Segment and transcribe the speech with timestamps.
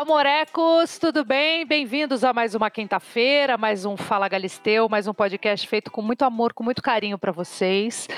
[0.00, 1.66] Amorecos, tudo bem?
[1.66, 6.24] Bem-vindos a mais uma quinta-feira, mais um Fala Galisteu, mais um podcast feito com muito
[6.24, 8.08] amor, com muito carinho para vocês.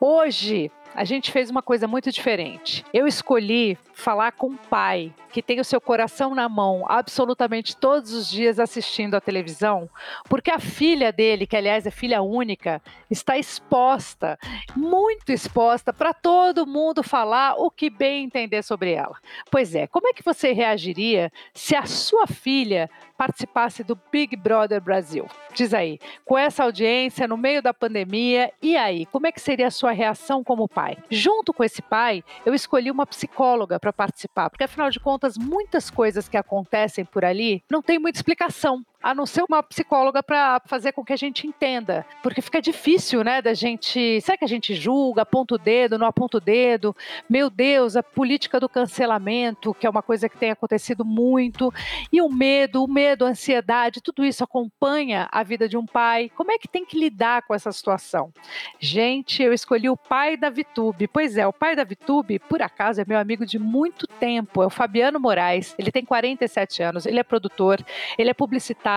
[0.00, 2.84] Hoje a gente fez uma coisa muito diferente.
[2.92, 8.12] Eu escolhi falar com o pai que tem o seu coração na mão absolutamente todos
[8.12, 9.88] os dias assistindo a televisão,
[10.28, 14.38] porque a filha dele, que aliás é filha única, está exposta,
[14.74, 19.16] muito exposta para todo mundo falar o que bem entender sobre ela.
[19.50, 24.80] Pois é, como é que você reagiria se a sua filha participasse do Big Brother
[24.80, 25.26] Brasil?
[25.52, 29.66] Diz aí, com essa audiência no meio da pandemia, e aí, como é que seria
[29.66, 30.96] a sua reação como pai?
[31.10, 35.90] Junto com esse pai, eu escolhi uma psicóloga para participar, porque afinal de contas, muitas
[35.90, 40.60] coisas que acontecem por ali não tem muita explicação a não ser uma psicóloga para
[40.66, 42.04] fazer com que a gente entenda.
[42.22, 44.20] Porque fica difícil, né, da gente.
[44.20, 46.94] Será que a gente julga, aponta o dedo, não aponta o dedo?
[47.28, 51.72] Meu Deus, a política do cancelamento, que é uma coisa que tem acontecido muito,
[52.12, 56.30] e o medo, o medo, a ansiedade, tudo isso acompanha a vida de um pai.
[56.34, 58.32] Como é que tem que lidar com essa situação?
[58.80, 61.06] Gente, eu escolhi o pai da Vitube.
[61.06, 64.66] Pois é, o pai da Vitube, por acaso, é meu amigo de muito tempo, é
[64.66, 65.74] o Fabiano Moraes.
[65.78, 67.84] Ele tem 47 anos, ele é produtor,
[68.18, 68.87] ele é publicitário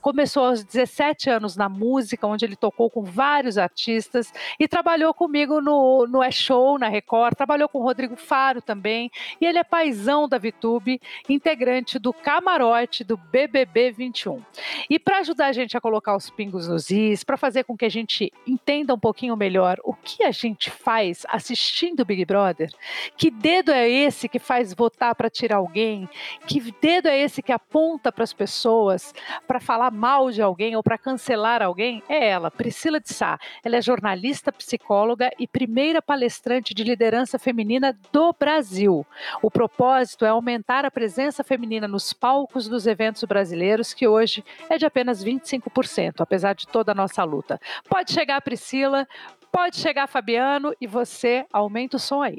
[0.00, 5.60] começou aos 17 anos na música, onde ele tocou com vários artistas e trabalhou comigo
[5.60, 10.28] no, no É Show, na Record, trabalhou com Rodrigo Faro também, e ele é paisão
[10.28, 14.42] da VTube, integrante do camarote do BBB 21.
[14.88, 17.84] E para ajudar a gente a colocar os pingos nos is, para fazer com que
[17.84, 22.70] a gente entenda um pouquinho melhor o que a gente faz assistindo o Big Brother,
[23.16, 26.08] que dedo é esse que faz votar para tirar alguém,
[26.46, 29.12] que dedo é esse que aponta para as pessoas,
[29.46, 33.38] para falar mal de alguém ou para cancelar alguém é ela, Priscila de Sá.
[33.62, 39.06] Ela é jornalista, psicóloga e primeira palestrante de liderança feminina do Brasil.
[39.42, 44.78] O propósito é aumentar a presença feminina nos palcos dos eventos brasileiros, que hoje é
[44.78, 47.60] de apenas 25%, apesar de toda a nossa luta.
[47.88, 49.06] Pode chegar, Priscila,
[49.50, 52.38] pode chegar, Fabiano, e você aumenta o som aí.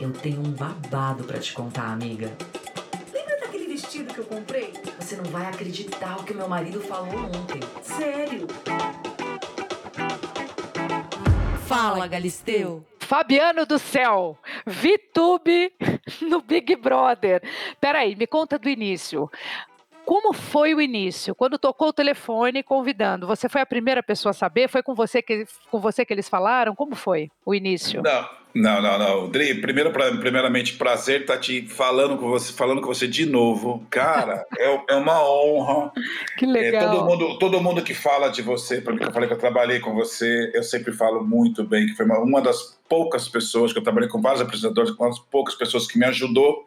[0.00, 2.30] Eu tenho um babado para te contar, amiga
[4.00, 4.72] vestido que eu comprei?
[4.98, 7.60] Você não vai acreditar o que meu marido falou ontem.
[7.82, 8.46] Sério?
[11.66, 12.84] Fala, Galisteu.
[12.98, 15.72] Fabiano do céu, VTube
[16.22, 17.42] no Big Brother.
[17.80, 19.30] Peraí, me conta do início.
[20.04, 21.34] Como foi o início?
[21.34, 24.68] Quando tocou o telefone convidando, você foi a primeira pessoa a saber?
[24.68, 26.74] Foi com você que, com você que eles falaram?
[26.74, 28.02] Como foi o início?
[28.02, 29.28] Não, não, não, não.
[29.28, 33.86] Dri, primeiro, primeiramente, prazer estar tá te falando com você, falando com você de novo.
[33.90, 35.92] Cara, é, é uma honra.
[36.36, 36.82] Que legal.
[36.82, 39.34] É, todo, mundo, todo mundo que fala de você, para mim que eu falei que
[39.34, 43.28] eu trabalhei com você, eu sempre falo muito bem, que foi uma, uma das poucas
[43.28, 46.66] pessoas que eu trabalhei com vários apresentadores, uma das poucas pessoas que me ajudou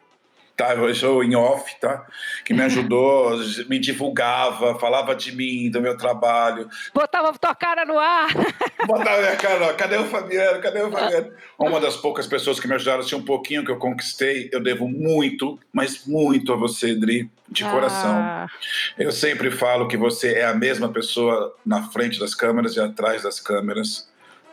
[0.56, 0.74] tá?
[0.74, 2.06] Eu sou em off, tá?
[2.44, 3.36] Que me ajudou,
[3.68, 6.68] me divulgava, falava de mim, do meu trabalho.
[6.92, 8.28] Botava tua cara no ar.
[8.86, 9.76] Botava minha cara no ar.
[9.76, 10.60] Cadê o Fabiano?
[10.60, 11.32] Cadê o Fabiano?
[11.58, 14.88] Uma das poucas pessoas que me ajudaram, assim, um pouquinho que eu conquistei, eu devo
[14.88, 17.70] muito, mas muito a você, Dri, de ah.
[17.70, 18.46] coração.
[18.98, 23.22] Eu sempre falo que você é a mesma pessoa na frente das câmeras e atrás
[23.22, 24.08] das câmeras,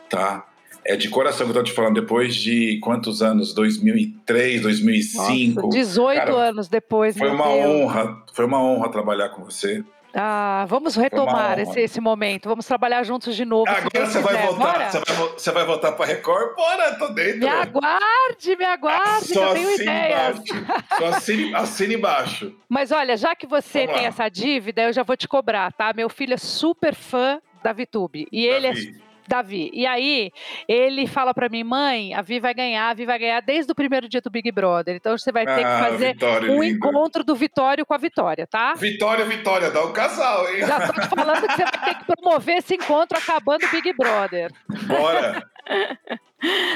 [0.08, 0.46] tá?
[0.84, 3.54] É de coração que eu tô te falando, depois de quantos anos?
[3.54, 5.62] 2003, 2005.
[5.62, 7.16] Nossa, 18 cara, anos depois.
[7.16, 7.66] Foi uma Deus.
[7.66, 9.84] honra, foi uma honra trabalhar com você.
[10.14, 12.48] Ah, vamos retomar esse, esse momento.
[12.48, 13.70] Vamos trabalhar juntos de novo.
[13.70, 16.54] Agora você vai, voltar, você vai, você vai voltar para Record?
[16.54, 17.38] Bora, tô dentro.
[17.38, 20.38] Me aguarde, me aguarde, Só eu tenho ideias.
[20.38, 20.66] Embaixo.
[20.98, 22.54] Só assine, assine embaixo.
[22.68, 24.08] Mas olha, já que você Vamos tem lá.
[24.08, 25.92] essa dívida, eu já vou te cobrar, tá?
[25.96, 28.26] Meu filho é super fã da VTube.
[28.30, 28.66] E Davi.
[28.66, 28.92] ele é
[29.26, 29.70] Davi.
[29.72, 30.30] E aí,
[30.68, 33.74] ele fala para mim, mãe, a Vi vai ganhar, a Vi vai ganhar desde o
[33.74, 34.96] primeiro dia do Big Brother.
[34.96, 36.88] Então você vai ter ah, que fazer Vitória, um linda.
[36.88, 38.74] encontro do Vitório com a Vitória, tá?
[38.74, 40.66] Vitória, Vitória, dá um casal, hein?
[40.66, 43.92] Já tô te falando que você vai ter que promover esse encontro acabando o Big
[43.94, 44.52] Brother.
[44.86, 45.42] Bora!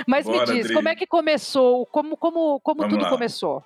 [0.07, 0.75] Mas Bora, me diz, Dri.
[0.75, 1.87] como é que começou?
[1.87, 3.11] Como, como, como tudo lá.
[3.11, 3.65] começou?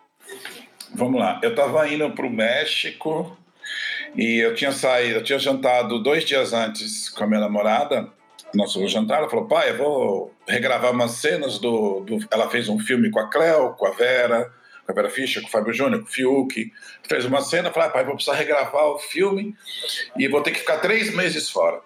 [0.95, 1.39] Vamos lá.
[1.43, 3.37] Eu estava indo para o México
[4.17, 8.11] e eu tinha saído, eu tinha jantado dois dias antes com a minha namorada
[8.55, 12.79] nosso jantar, ela falou, pai, eu vou regravar umas cenas do, do, Ela fez um
[12.79, 14.53] filme com a Cleo, com a Vera,
[14.85, 16.73] com a Vera Fischer, com o Fábio Júnior, com o Fiuk.
[17.09, 19.55] Fez uma cena, falei, ah, pai, vou precisar regravar o filme
[20.17, 21.81] e vou ter que ficar três meses fora.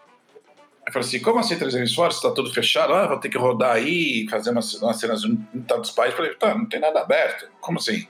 [0.87, 2.13] Eu falei assim, como assim três meses fora?
[2.13, 2.93] Está tudo fechado?
[2.93, 6.19] Ah, vou ter que rodar aí, fazer umas, umas cenas em tantos países.
[6.19, 7.49] Eu falei, tá, não tem nada aberto.
[7.61, 8.07] Como assim?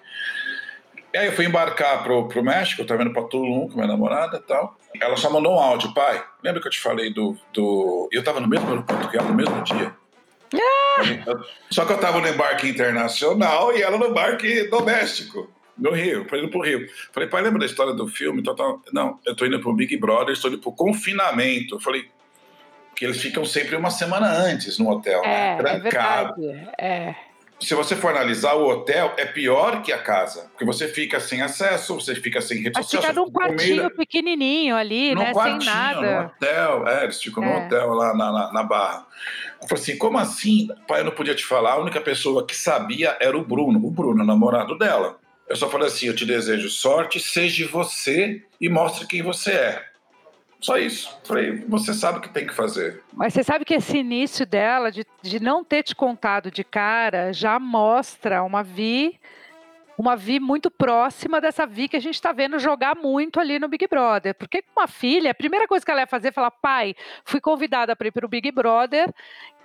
[1.15, 3.87] E aí eu fui embarcar pro, pro México, eu tava indo pra Tulum com minha
[3.87, 4.77] namorada e tal.
[5.01, 6.21] Ela só mandou um áudio, pai.
[6.43, 7.39] Lembra que eu te falei do.
[7.53, 8.09] do...
[8.11, 9.95] Eu tava no mesmo aeroporto que ela no mesmo dia.
[10.57, 11.03] Ah!
[11.71, 15.49] Só que eu tava no embarque internacional e ela no embarque doméstico.
[15.79, 16.85] no Rio, foi indo pro Rio.
[17.13, 18.41] Falei, pai, lembra da história do filme?
[18.41, 18.75] Então, tá...
[18.93, 21.77] Não, eu tô indo pro Big Brother, estou indo pro confinamento.
[21.77, 22.09] Eu falei,
[22.97, 25.57] que eles ficam sempre uma semana antes no hotel, é, né?
[25.59, 26.45] Trancado.
[26.45, 26.75] É verdade.
[26.77, 27.15] É
[27.65, 30.49] se você for analisar, o hotel é pior que a casa.
[30.51, 33.03] Porque você fica sem acesso, você fica sem rede social.
[33.03, 33.91] fica num quartinho comida.
[33.91, 35.33] pequenininho ali, num né?
[35.33, 36.21] quartinho, sem nada.
[36.21, 37.47] No hotel, é, eles ficam É.
[37.47, 39.07] no hotel lá na, na, na Barra.
[39.63, 40.69] Eu falei assim, como assim?
[40.87, 43.79] Pai, eu não podia te falar, a única pessoa que sabia era o Bruno.
[43.85, 45.19] O Bruno, o namorado dela.
[45.49, 49.83] Eu só falei assim, eu te desejo sorte, seja você e mostre quem você é.
[50.65, 51.15] Só isso.
[51.25, 53.03] Falei, você sabe o que tem que fazer.
[53.13, 57.35] Mas você sabe que esse início dela, de, de não ter te contado de cara,
[57.35, 59.21] já mostra uma Vi,
[59.99, 63.69] uma Vi muito próxima dessa Vi que a gente está vendo jogar muito ali no
[63.69, 64.35] Big Brother.
[64.35, 66.97] Porque com uma filha, a primeira coisa que ela ia fazer é falar: pai,
[67.27, 69.13] fui convidada para ir para o Big Brother.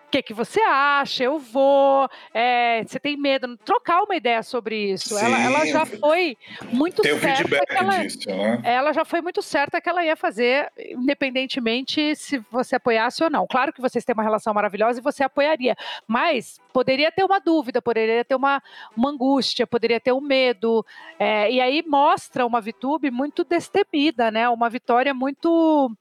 [0.10, 1.24] O que, que você acha?
[1.24, 2.10] Eu vou.
[2.34, 3.56] É, você tem medo?
[3.58, 5.16] Trocar uma ideia sobre isso.
[5.16, 5.44] Ela, Sim.
[5.44, 6.36] ela já foi
[6.74, 8.60] muito certa feedback que ela, disso, né?
[8.64, 13.46] ela já foi muito certa que ela ia fazer, independentemente se você apoiasse ou não.
[13.46, 15.76] Claro que vocês têm uma relação maravilhosa e você apoiaria,
[16.08, 18.64] mas poderia ter uma dúvida, poderia ter uma,
[18.98, 20.84] uma angústia, poderia ter um medo.
[21.20, 24.50] é, e aí mostra uma Vitube muito destemida, né?
[24.50, 25.96] Uma vitória muito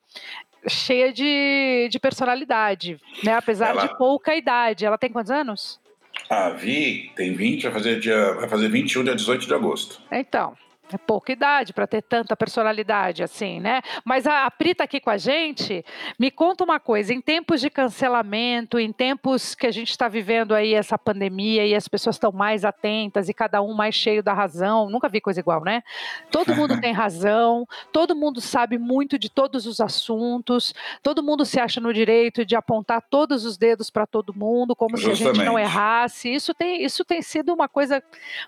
[0.67, 3.35] cheia de, de personalidade, né?
[3.35, 4.85] Apesar Ela- de pouca idade.
[4.85, 5.81] Ela tem quantos anos?
[6.29, 10.01] A Vi tem 20, vai fazer, dia, vai fazer 21, dia 18 de agosto.
[10.11, 10.55] Então,
[10.93, 13.83] é pouca idade para ter tanta personalidade assim, né?
[14.05, 15.85] Mas a, a Pri tá aqui com a gente.
[16.19, 20.55] Me conta uma coisa: em tempos de cancelamento, em tempos que a gente está vivendo
[20.55, 24.33] aí essa pandemia e as pessoas estão mais atentas e cada um mais cheio da
[24.33, 25.83] razão, nunca vi coisa igual, né?
[26.31, 31.61] Todo mundo tem razão, todo mundo sabe muito de todos os assuntos, todo mundo se
[31.61, 35.27] acha no direito de apontar todos os dedos para todo mundo, como se a gente
[35.27, 35.61] não Justamente.
[35.61, 36.33] errasse.
[36.33, 38.03] Isso tem, isso tem sido uma coisa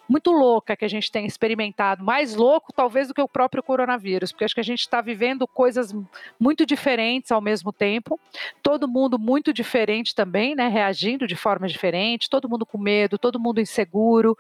[0.09, 4.33] muito louca que a gente tem experimentado, mais louco talvez do que o próprio coronavírus,
[4.33, 5.95] porque acho que a gente está vivendo coisas
[6.39, 8.19] muito diferentes ao mesmo tempo,
[8.63, 13.41] todo mundo muito diferente também, né, reagindo de forma diferente, todo mundo com medo, todo
[13.41, 14.37] mundo inseguro,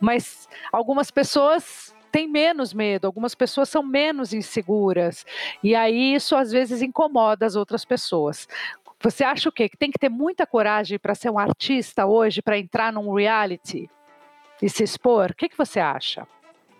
[0.00, 5.26] mas algumas pessoas têm menos medo, algumas pessoas são menos inseguras,
[5.62, 8.48] e aí isso às vezes incomoda as outras pessoas.
[9.00, 9.68] Você acha o quê?
[9.68, 13.90] Que tem que ter muita coragem para ser um artista hoje, para entrar num reality
[14.62, 15.32] e se expor?
[15.32, 16.26] O que, que você acha?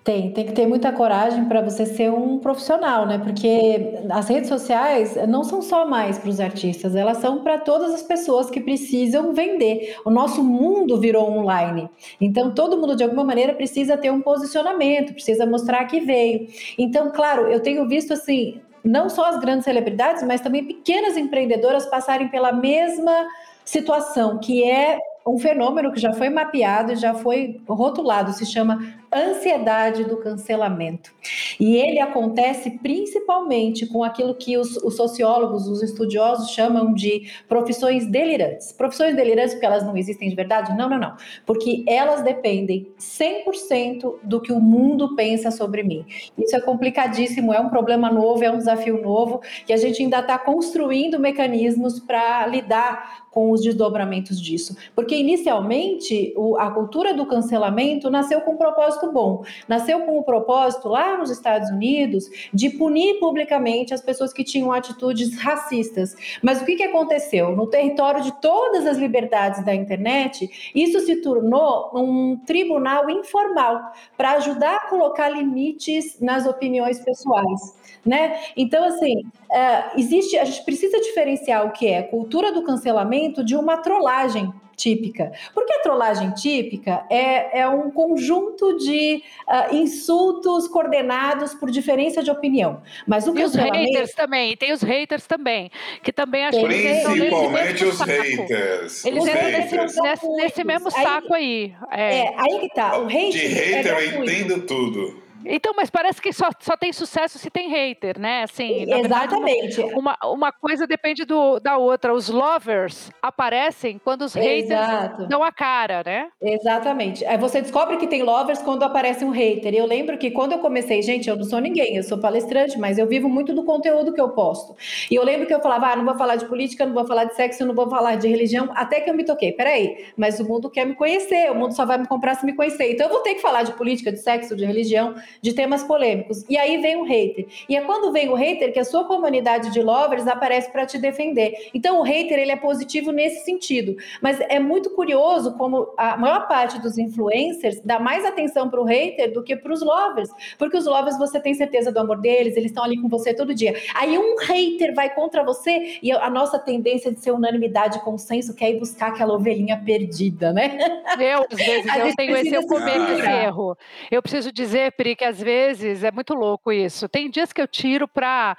[0.05, 3.17] Tem, tem que ter muita coragem para você ser um profissional, né?
[3.17, 7.95] Porque as redes sociais não são só mais para os artistas, elas são para todas
[7.95, 9.97] as pessoas que precisam vender.
[10.05, 11.89] O nosso mundo virou online.
[12.21, 16.49] Então, todo mundo, de alguma maneira, precisa ter um posicionamento, precisa mostrar que veio.
[16.77, 21.87] Então, claro, eu tenho visto assim, não só as grandes celebridades, mas também pequenas empreendedoras
[21.87, 23.27] passarem pela mesma
[23.65, 28.79] situação, que é um fenômeno que já foi mapeado e já foi rotulado, se chama
[29.15, 31.13] ansiedade do cancelamento.
[31.59, 38.07] E ele acontece principalmente com aquilo que os, os, sociólogos, os estudiosos chamam de profissões
[38.07, 38.73] delirantes.
[38.73, 40.77] Profissões delirantes porque elas não existem de verdade?
[40.77, 41.17] Não, não, não.
[41.47, 46.05] Porque elas dependem 100% do que o mundo pensa sobre mim.
[46.37, 50.21] Isso é complicadíssimo, é um problema novo, é um desafio novo, e a gente ainda
[50.21, 54.77] está construindo mecanismos para lidar com os desdobramentos disso.
[54.95, 59.45] Porque inicialmente o, a cultura do cancelamento nasceu com um propósito bom.
[59.69, 64.73] Nasceu com o propósito lá nos Estados Unidos de punir publicamente as pessoas que tinham
[64.73, 66.15] atitudes racistas.
[66.43, 67.55] Mas o que, que aconteceu?
[67.55, 74.33] No território de todas as liberdades da internet, isso se tornou um tribunal informal para
[74.33, 77.77] ajudar a colocar limites nas opiniões pessoais.
[78.05, 78.39] Né?
[78.57, 83.57] Então, assim, uh, existe, a gente precisa diferenciar o que é cultura do cancelamento de
[83.57, 85.33] uma trollagem típica.
[85.55, 92.31] Porque a trollagem típica é, é um conjunto de uh, insultos coordenados por diferença de
[92.31, 92.83] opinião.
[93.07, 95.71] Mas o e os haters também, tem os haters também,
[96.03, 99.05] que também acho que Principalmente os haters.
[99.05, 99.71] Eles os entram haters.
[99.73, 101.75] nesse, nesse, nesse, mesmo saco aí.
[101.91, 102.01] aí.
[102.01, 102.17] É.
[102.17, 102.99] é, aí que tá.
[102.99, 105.24] O hater de hater é eu entendo tudo.
[105.47, 108.45] Então, mas parece que só, só tem sucesso se tem hater, né?
[108.45, 109.77] Assim, Exatamente.
[109.77, 112.13] Verdade, uma, uma coisa depende do, da outra.
[112.13, 115.27] Os lovers aparecem quando os haters Exato.
[115.27, 116.29] dão a cara, né?
[116.41, 117.25] Exatamente.
[117.27, 119.75] Aí você descobre que tem lovers quando aparece um hater.
[119.75, 122.99] Eu lembro que quando eu comecei, gente, eu não sou ninguém, eu sou palestrante, mas
[122.99, 124.75] eu vivo muito do conteúdo que eu posto.
[125.11, 127.25] E eu lembro que eu falava, ah, não vou falar de política, não vou falar
[127.25, 129.53] de sexo, não vou falar de religião, até que eu me toquei.
[129.53, 132.55] Peraí, mas o mundo quer me conhecer, o mundo só vai me comprar se me
[132.55, 132.93] conhecer.
[132.93, 135.15] Então eu vou ter que falar de política, de sexo, de religião.
[135.41, 136.45] De temas polêmicos.
[136.49, 137.47] E aí vem o hater.
[137.69, 140.99] E é quando vem o hater que a sua comunidade de lovers aparece para te
[140.99, 141.71] defender.
[141.73, 143.97] Então o hater ele é positivo nesse sentido.
[144.21, 148.85] Mas é muito curioso como a maior parte dos influencers dá mais atenção para o
[148.85, 150.31] hater do que para os lovers.
[150.59, 153.55] Porque os lovers você tem certeza do amor deles, eles estão ali com você todo
[153.55, 153.75] dia.
[153.95, 158.71] Aí um hater vai contra você e a nossa tendência de ser unanimidade, consenso, quer
[158.71, 160.79] ir buscar aquela ovelhinha perdida, né?
[161.19, 163.77] Eu, às vezes, eu tenho esse, eu cometo esse erro.
[164.11, 167.09] Eu preciso dizer, Pri, que às vezes é muito louco isso.
[167.09, 168.57] Tem dias que eu tiro para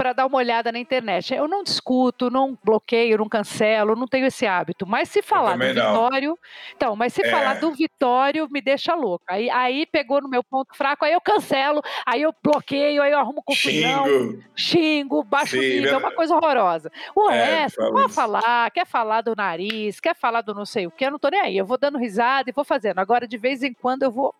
[0.00, 1.34] para dar uma olhada na internet.
[1.34, 4.86] Eu não discuto, não bloqueio, não cancelo, não tenho esse hábito.
[4.86, 5.74] Mas se falar do.
[5.74, 6.38] Vitório,
[6.74, 7.30] então, mas se é.
[7.30, 9.26] falar do Vitório me deixa louca.
[9.28, 13.18] Aí, aí pegou no meu ponto fraco, aí eu cancelo, aí eu bloqueio, aí eu
[13.18, 16.90] arrumo confusão, xingo, xingo baixo Sim, nível, é uma coisa horrorosa.
[17.14, 20.90] O é, resto, vai falar, quer falar do nariz, quer falar do não sei o
[20.90, 21.58] que, eu não tô nem aí.
[21.58, 23.00] Eu vou dando risada e vou fazendo.
[23.00, 24.34] Agora, de vez em quando, eu vou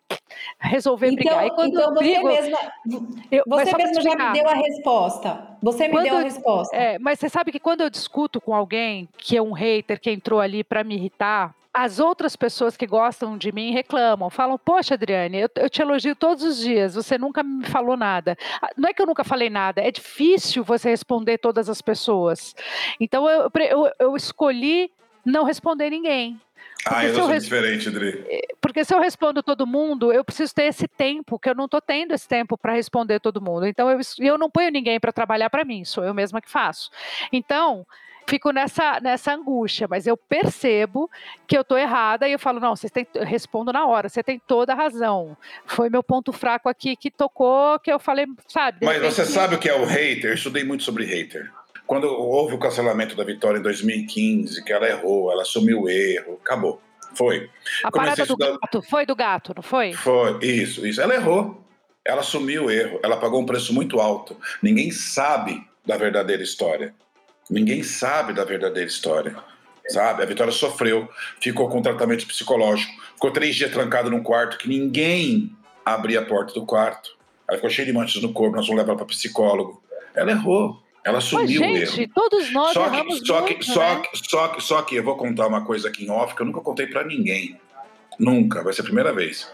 [0.59, 1.45] resolver então, brigar.
[1.45, 2.59] E quando então eu brigo, você mesma,
[3.31, 5.57] eu, você mesmo já me deu a resposta.
[5.61, 6.75] Você me quando, deu a resposta.
[6.75, 10.11] É, mas você sabe que quando eu discuto com alguém que é um hater que
[10.11, 14.95] entrou ali para me irritar, as outras pessoas que gostam de mim reclamam, falam: Poxa,
[14.95, 18.37] Adriane, eu, eu, te elogio todos os dias, você nunca me falou nada.
[18.61, 22.55] Ah, não é que eu nunca falei nada, é difícil você responder todas as pessoas.
[22.99, 24.91] Então eu, eu, eu escolhi
[25.25, 26.39] não responder ninguém.
[26.85, 27.43] Ah, eu sou res...
[27.43, 28.23] diferente, Adri.
[28.27, 31.65] É, porque se eu respondo todo mundo, eu preciso ter esse tempo, que eu não
[31.65, 33.65] estou tendo esse tempo para responder todo mundo.
[33.65, 36.89] Então, eu, eu não ponho ninguém para trabalhar para mim, sou eu mesma que faço.
[37.31, 37.85] Então,
[38.27, 41.09] fico nessa, nessa angústia, mas eu percebo
[41.47, 44.23] que eu estou errada e eu falo, não, você tem, eu respondo na hora, você
[44.23, 45.35] tem toda a razão.
[45.65, 48.85] Foi meu ponto fraco aqui que tocou, que eu falei, sabe?
[48.85, 50.31] Mas você sabe o que é o hater?
[50.31, 51.51] Eu estudei muito sobre hater.
[51.91, 56.39] Quando houve o cancelamento da Vitória em 2015, que ela errou, ela assumiu o erro,
[56.41, 56.81] acabou.
[57.13, 57.49] Foi.
[57.83, 59.91] A Comecei parada do gato, foi do gato, não foi?
[59.91, 61.01] Foi, isso, isso.
[61.01, 61.61] Ela errou.
[62.05, 62.97] Ela assumiu o erro.
[63.03, 64.37] Ela pagou um preço muito alto.
[64.63, 66.95] Ninguém sabe da verdadeira história.
[67.49, 69.35] Ninguém sabe da verdadeira história.
[69.89, 70.23] Sabe?
[70.23, 71.09] A Vitória sofreu,
[71.41, 76.53] ficou com tratamento psicológico, ficou três dias trancada num quarto que ninguém abria a porta
[76.53, 77.17] do quarto.
[77.49, 79.83] Ela ficou cheia de manchas no corpo, nós vamos levar para psicólogo.
[80.15, 80.81] Ela errou.
[81.03, 82.11] Ela assumiu Mas, gente, o erro.
[82.13, 84.03] todos nós só que, só muito, que, só, né?
[84.13, 86.61] só, que, só que eu vou contar uma coisa aqui em off que eu nunca
[86.61, 87.59] contei para ninguém.
[88.19, 89.51] Nunca, vai ser a primeira vez.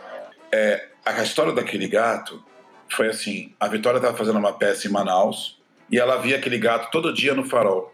[0.51, 2.43] É, a história daquele gato
[2.89, 5.57] foi assim: a Vitória estava fazendo uma peça em Manaus
[5.89, 7.93] e ela via aquele gato todo dia no farol.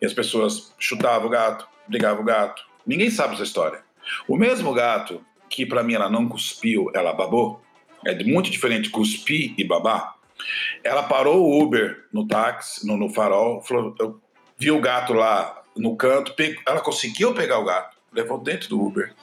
[0.00, 2.62] E as pessoas chutavam o gato, brigavam o gato.
[2.86, 3.80] Ninguém sabe essa história.
[4.26, 7.60] O mesmo gato que para mim ela não cuspiu, ela babou,
[8.04, 10.16] é muito diferente cuspir e babar.
[10.82, 14.20] Ela parou o Uber no táxi, no, no farol, falou, eu
[14.56, 16.34] vi o gato lá no canto,
[16.66, 19.14] ela conseguiu pegar o gato, levou dentro do Uber.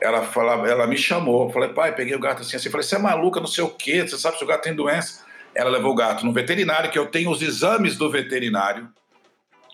[0.00, 2.70] Ela, falava, ela me chamou, falei, pai, peguei o gato assim, assim.
[2.70, 5.24] Falei, você é maluca, não sei o quê, você sabe se o gato tem doença?
[5.54, 8.88] Ela levou o gato no veterinário, que eu tenho os exames do veterinário.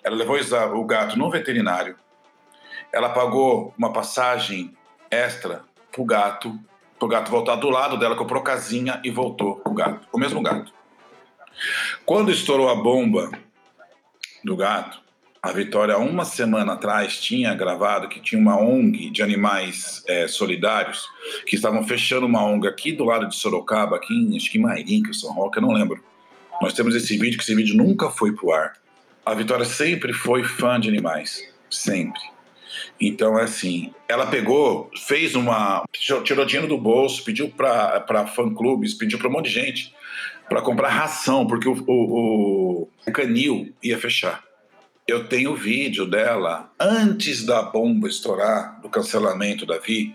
[0.02, 1.96] Ela levou o gato no veterinário.
[2.92, 4.74] Ela pagou uma passagem
[5.10, 6.58] extra pro gato
[7.00, 10.70] pro gato voltar do lado dela, comprou casinha e voltou o gato, o mesmo gato.
[12.04, 13.30] Quando estourou a bomba
[14.44, 15.00] do gato,
[15.42, 21.08] a Vitória, uma semana atrás, tinha gravado que tinha uma ONG de animais é, solidários
[21.46, 24.60] que estavam fechando uma ONG aqui do lado de Sorocaba, aqui em, acho que em
[24.60, 26.04] Mairim, São Roque, eu não lembro.
[26.60, 28.74] Nós temos esse vídeo, que esse vídeo nunca foi pro ar.
[29.24, 32.20] A Vitória sempre foi fã de animais, sempre.
[33.00, 35.84] Então, é assim, ela pegou, fez uma.
[36.24, 39.94] tirou dinheiro do bolso, pediu para fã-clubes, pediu para um monte de gente
[40.48, 44.42] para comprar ração, porque o, o, o canil ia fechar.
[45.06, 50.14] Eu tenho vídeo dela antes da bomba estourar, do cancelamento da Vi,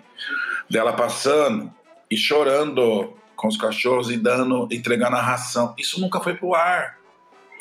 [0.69, 1.73] dela passando
[2.11, 5.73] e chorando com os cachorros e dando, entregando a ração.
[5.77, 6.97] Isso nunca foi pro ar.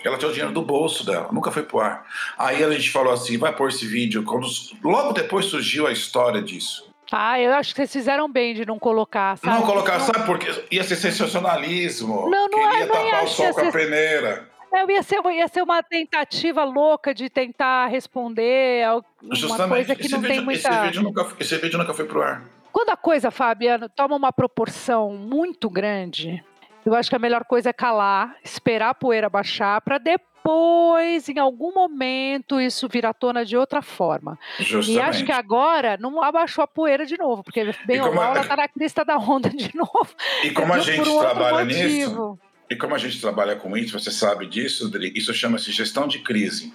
[0.04, 2.06] Ela tinha o dinheiro do bolso dela, nunca foi pro ar.
[2.38, 4.23] Aí a gente falou assim: vai pôr esse vídeo.
[4.23, 4.46] Quando,
[4.82, 6.92] logo depois surgiu a história disso.
[7.12, 9.56] Ah, eu acho que vocês fizeram bem de não colocar, sabe?
[9.56, 10.49] Não colocar, sabe por quê?
[10.70, 12.28] Ia ser sensacionalismo.
[12.28, 14.49] Não, não Queria é, não tapar o sol com a peneira.
[14.73, 18.84] Eu ia ser, ia ser uma tentativa louca de tentar responder
[19.23, 19.68] uma Justamente.
[19.68, 20.68] coisa que esse não vídeo, tem muita...
[20.68, 22.42] Esse vídeo, nunca, esse vídeo nunca foi pro ar.
[22.73, 26.42] Quando a coisa, Fabiano, toma uma proporção muito grande,
[26.84, 31.38] eu acho que a melhor coisa é calar, esperar a poeira baixar, para depois, em
[31.38, 34.38] algum momento, isso vir à tona de outra forma.
[34.58, 34.92] Justamente.
[34.92, 38.42] E acho que agora não abaixou a poeira de novo, porque bem ou mal ela
[38.42, 40.14] está na crista da onda de novo.
[40.42, 42.38] E como a gente um trabalha nisso,
[42.68, 46.18] e como a gente trabalha com isso, você sabe disso, Dri, isso chama-se gestão de
[46.20, 46.72] crise.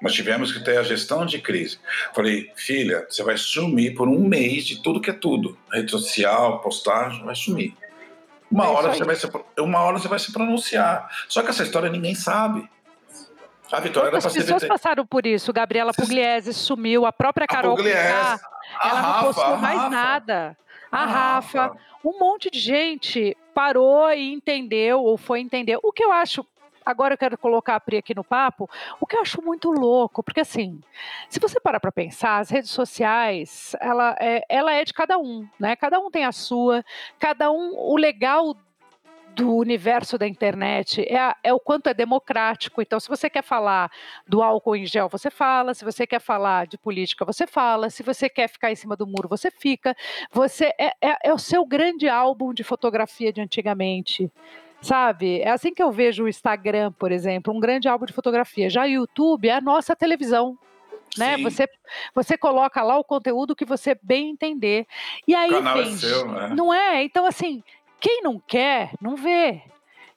[0.00, 1.78] Nós tivemos que ter a gestão de crise.
[2.14, 5.58] Falei, filha, você vai sumir por um mês de tudo que é tudo.
[5.72, 7.74] Rede social, postagem, vai sumir.
[8.50, 11.08] Uma, É hora você vai se, uma hora você vai se pronunciar.
[11.28, 12.68] Só que essa história ninguém sabe.
[13.72, 15.52] A Vitória era Quantas ser pessoas passaram por isso?
[15.52, 18.40] Gabriela Pugliese sumiu, a própria A Carol Pugliese, Conká,
[18.80, 20.58] a ela não Rafa, postou a mais Rafa, nada.
[20.92, 25.78] A, a Rafa, um monte de gente parou e entendeu, ou foi entender.
[25.82, 26.46] O que eu acho,
[26.86, 30.22] agora eu quero colocar a Pri aqui no papo, o que eu acho muito louco,
[30.22, 30.80] porque assim,
[31.28, 35.46] se você parar para pensar, as redes sociais, ela é, ela é de cada um,
[35.58, 35.74] né?
[35.76, 36.84] Cada um tem a sua,
[37.18, 38.56] cada um, o legal
[39.34, 42.80] do universo da internet é, é o quanto é democrático.
[42.80, 43.90] Então, se você quer falar
[44.26, 45.74] do álcool em gel, você fala.
[45.74, 47.90] Se você quer falar de política, você fala.
[47.90, 49.94] Se você quer ficar em cima do muro, você fica.
[50.32, 54.32] Você é, é- é o seu grande álbum de fotografia de antigamente.
[54.80, 55.40] Sabe?
[55.40, 58.70] É assim que eu vejo o Instagram, por exemplo, um grande álbum de fotografia.
[58.70, 60.58] Já o YouTube é a nossa televisão.
[61.16, 61.36] Né?
[61.36, 61.42] Sim.
[61.44, 61.68] Você,
[62.14, 64.86] você coloca lá o conteúdo que você bem entender.
[65.26, 66.52] E aí é vem seu, né?
[66.54, 67.02] não é?
[67.02, 67.62] Então, assim,
[68.00, 69.62] quem não quer, não vê.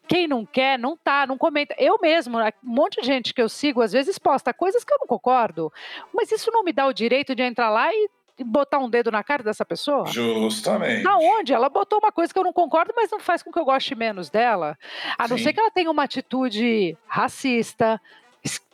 [0.08, 1.76] Quem não quer, não tá, não comenta.
[1.78, 4.98] Eu mesmo, um monte de gente que eu sigo, às vezes posta coisas que eu
[5.00, 5.72] não concordo,
[6.12, 8.10] mas isso não me dá o direito de entrar lá e
[8.44, 10.06] botar um dedo na cara dessa pessoa?
[10.08, 11.04] Justamente.
[11.04, 11.54] Da onde?
[11.54, 13.96] Ela botou uma coisa que eu não concordo, mas não faz com que eu goste
[13.96, 14.78] menos dela.
[15.18, 15.44] A não Sim.
[15.46, 18.02] ser que ela tenha uma atitude racista,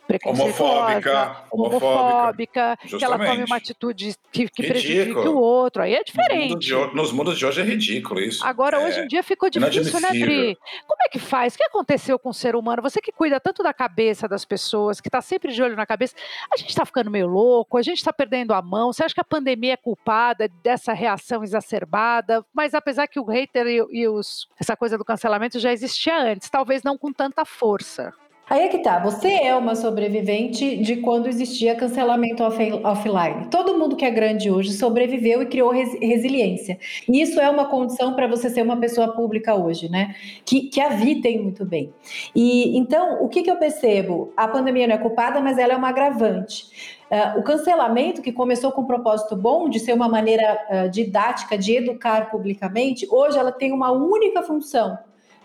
[0.06, 2.78] preconceituosa, Homofóbica, homofóbica.
[2.98, 5.82] que ela tome uma atitude que, que prejudique o outro.
[5.82, 6.50] Aí é diferente.
[6.50, 8.44] mundos, de, ho- nos mundos de hoje é ridículo isso.
[8.44, 10.10] Agora, É hoje em dia ficou difícil, né.
[10.10, 10.56] Dri?
[10.86, 11.54] Como é que faz?
[11.54, 12.82] O que aconteceu com o ser humano?
[12.82, 16.14] Você que cuida tanto da cabeça das pessoas, que está sempre de olho na cabeça,
[16.52, 18.92] a gente está ficando meio louco, a gente está perdendo a mão.
[18.92, 22.44] Você acha que a pandemia é culpada dessa reação exacerbada?
[22.54, 26.48] Mas apesar que o hater e, e os, essa coisa do cancelamento já existia antes,
[26.48, 28.12] talvez não com tanta força.
[28.48, 33.48] Aí é que tá, você é uma sobrevivente de quando existia cancelamento off- offline.
[33.50, 36.78] Todo mundo que é grande hoje sobreviveu e criou res- resiliência.
[37.08, 40.14] E isso é uma condição para você ser uma pessoa pública hoje, né?
[40.44, 41.92] Que, que a Vi tem muito bem.
[42.36, 44.32] E então, o que, que eu percebo?
[44.36, 46.96] A pandemia não é culpada, mas ela é uma agravante.
[47.10, 51.58] Ah, o cancelamento, que começou com um propósito bom de ser uma maneira ah, didática
[51.58, 54.96] de educar publicamente, hoje ela tem uma única função.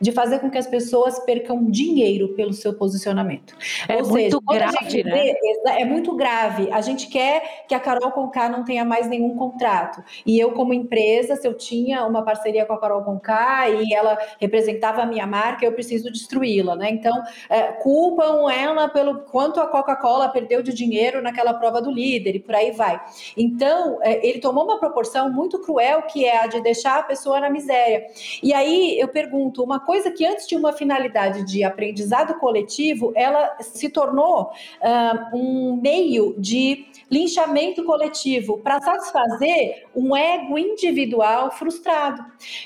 [0.02, 3.56] De fazer com que as pessoas percam dinheiro pelo seu posicionamento.
[3.88, 5.12] É Ou muito seja, grave, gente né?
[5.12, 5.36] vê-
[5.82, 6.70] é muito grave.
[6.72, 10.04] A gente quer que a Carol Conká não tenha mais nenhum contrato.
[10.26, 14.18] E eu, como empresa, se eu tinha uma parceria com a Carol Conká e ela
[14.40, 16.90] representava a minha marca, eu preciso destruí-la, né?
[16.90, 17.14] Então,
[17.50, 22.40] é, culpam ela pelo quanto a Coca-Cola perdeu de dinheiro naquela prova do líder e
[22.40, 23.00] por aí vai.
[23.38, 27.40] Então, é, ele tomou uma proporção muito cruel que é a de deixar a pessoa
[27.40, 28.06] na miséria.
[28.42, 33.58] E aí eu pergunto, uma coisa que antes tinha uma finalidade de aprendizado coletivo, ela
[33.60, 34.52] se tornou
[34.82, 42.24] ah, um meio de linchamento coletivo para satisfazer um ego individual frustrado.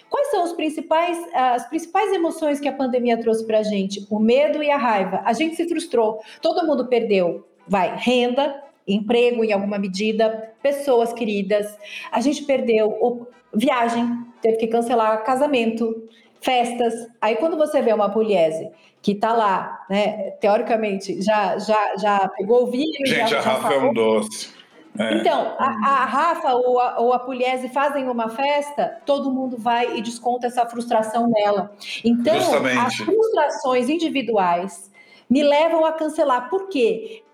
[0.09, 4.05] Quais são os principais, as principais emoções que a pandemia trouxe para a gente?
[4.09, 5.21] O medo e a raiva.
[5.25, 11.75] A gente se frustrou, todo mundo perdeu, vai, renda, emprego em alguma medida, pessoas queridas.
[12.11, 16.07] A gente perdeu viagem, teve que cancelar casamento,
[16.45, 16.93] festas.
[17.19, 18.69] Aí quando você vê uma pugliese
[19.01, 23.73] que está lá, né, teoricamente já já já pegou o vírus, Gente, já, a Rafa
[23.73, 24.53] é um doce.
[24.97, 25.17] É.
[25.17, 29.97] Então, a, a Rafa ou a, ou a Pugliese fazem uma festa, todo mundo vai
[29.97, 31.73] e desconta essa frustração nela.
[32.01, 32.77] Então, Justamente.
[32.77, 34.89] as frustrações individuais
[35.29, 36.49] me levam a cancelar.
[36.49, 37.24] Por quê?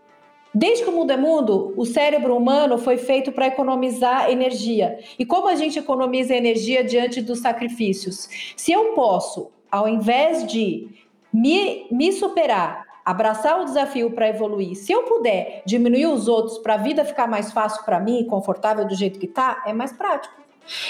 [0.54, 5.00] Desde que o mundo é mundo, o cérebro humano foi feito para economizar energia.
[5.18, 8.28] E como a gente economiza energia diante dos sacrifícios?
[8.58, 10.90] Se eu posso, ao invés de
[11.32, 16.74] me, me superar, abraçar o desafio para evoluir, se eu puder diminuir os outros para
[16.74, 20.41] a vida ficar mais fácil para mim, confortável do jeito que tá, é mais prático.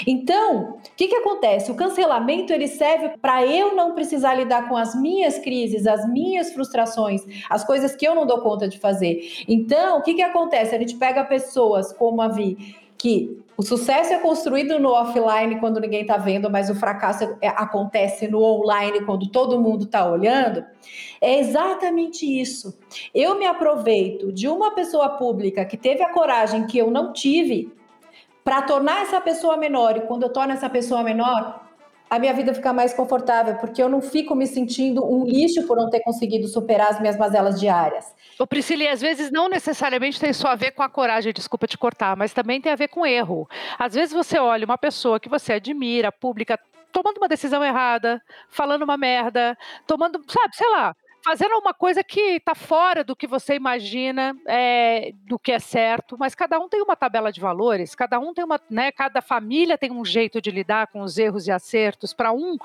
[0.06, 1.70] Então, o que, que acontece?
[1.70, 6.52] O cancelamento ele serve para eu não precisar lidar com as minhas crises, as minhas
[6.52, 9.20] frustrações, as coisas que eu não dou conta de fazer.
[9.48, 10.74] Então, o que, que acontece?
[10.74, 15.80] A gente pega pessoas como a Vi, que o sucesso é construído no offline quando
[15.80, 20.64] ninguém está vendo, mas o fracasso é- acontece no online quando todo mundo está olhando.
[21.20, 22.78] É exatamente isso.
[23.14, 27.72] Eu me aproveito de uma pessoa pública que teve a coragem que eu não tive
[28.44, 29.96] para tornar essa pessoa menor.
[29.96, 31.60] E quando eu torno essa pessoa menor,
[32.12, 35.78] a minha vida fica mais confortável, porque eu não fico me sentindo um lixo por
[35.78, 38.14] não ter conseguido superar as minhas mazelas diárias.
[38.38, 41.66] Ô Priscila, e às vezes não necessariamente tem só a ver com a coragem, desculpa
[41.66, 43.48] te cortar, mas também tem a ver com erro.
[43.78, 46.58] Às vezes você olha uma pessoa que você admira, pública,
[46.92, 52.20] tomando uma decisão errada, falando uma merda, tomando, sabe, sei lá, fazendo uma coisa que
[52.20, 56.82] está fora do que você imagina, é, do que é certo, mas cada um tem
[56.82, 60.50] uma tabela de valores, cada um tem uma, né, cada família tem um jeito de
[60.50, 62.12] lidar com os erros e acertos.
[62.12, 62.56] Para um,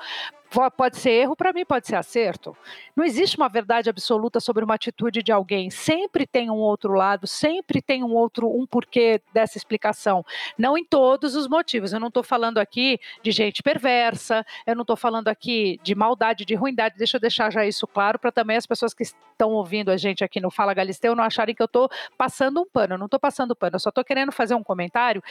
[0.76, 2.56] pode ser erro, para mim pode ser acerto.
[2.96, 5.70] Não existe uma verdade absoluta sobre uma atitude de alguém.
[5.70, 10.24] Sempre tem um outro lado, sempre tem um outro, um porquê dessa explicação.
[10.56, 11.92] Não em todos os motivos.
[11.92, 16.44] Eu não estou falando aqui de gente perversa, eu não estou falando aqui de maldade,
[16.44, 16.96] de ruindade.
[16.96, 20.24] Deixa eu deixar já isso claro para também as pessoas que estão ouvindo a gente
[20.24, 22.94] aqui no Fala Galisteu não acharem que eu estou passando um pano.
[22.94, 25.22] Eu não estou passando pano, eu só estou querendo fazer um comentário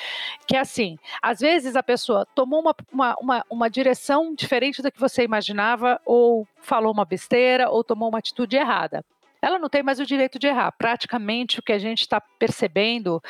[0.46, 4.92] que é assim: às vezes a pessoa tomou uma, uma, uma, uma direção diferente da
[4.92, 9.04] que você você imaginava, ou falou uma besteira, ou tomou uma atitude errada.
[9.42, 10.72] Ela não tem mais o direito de errar.
[10.72, 13.22] Praticamente o que a gente está percebendo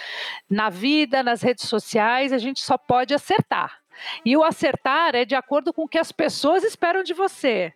[0.49, 3.79] na vida, nas redes sociais, a gente só pode acertar.
[4.23, 7.73] E o acertar é de acordo com o que as pessoas esperam de você.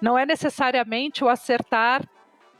[0.00, 2.02] Não é necessariamente o acertar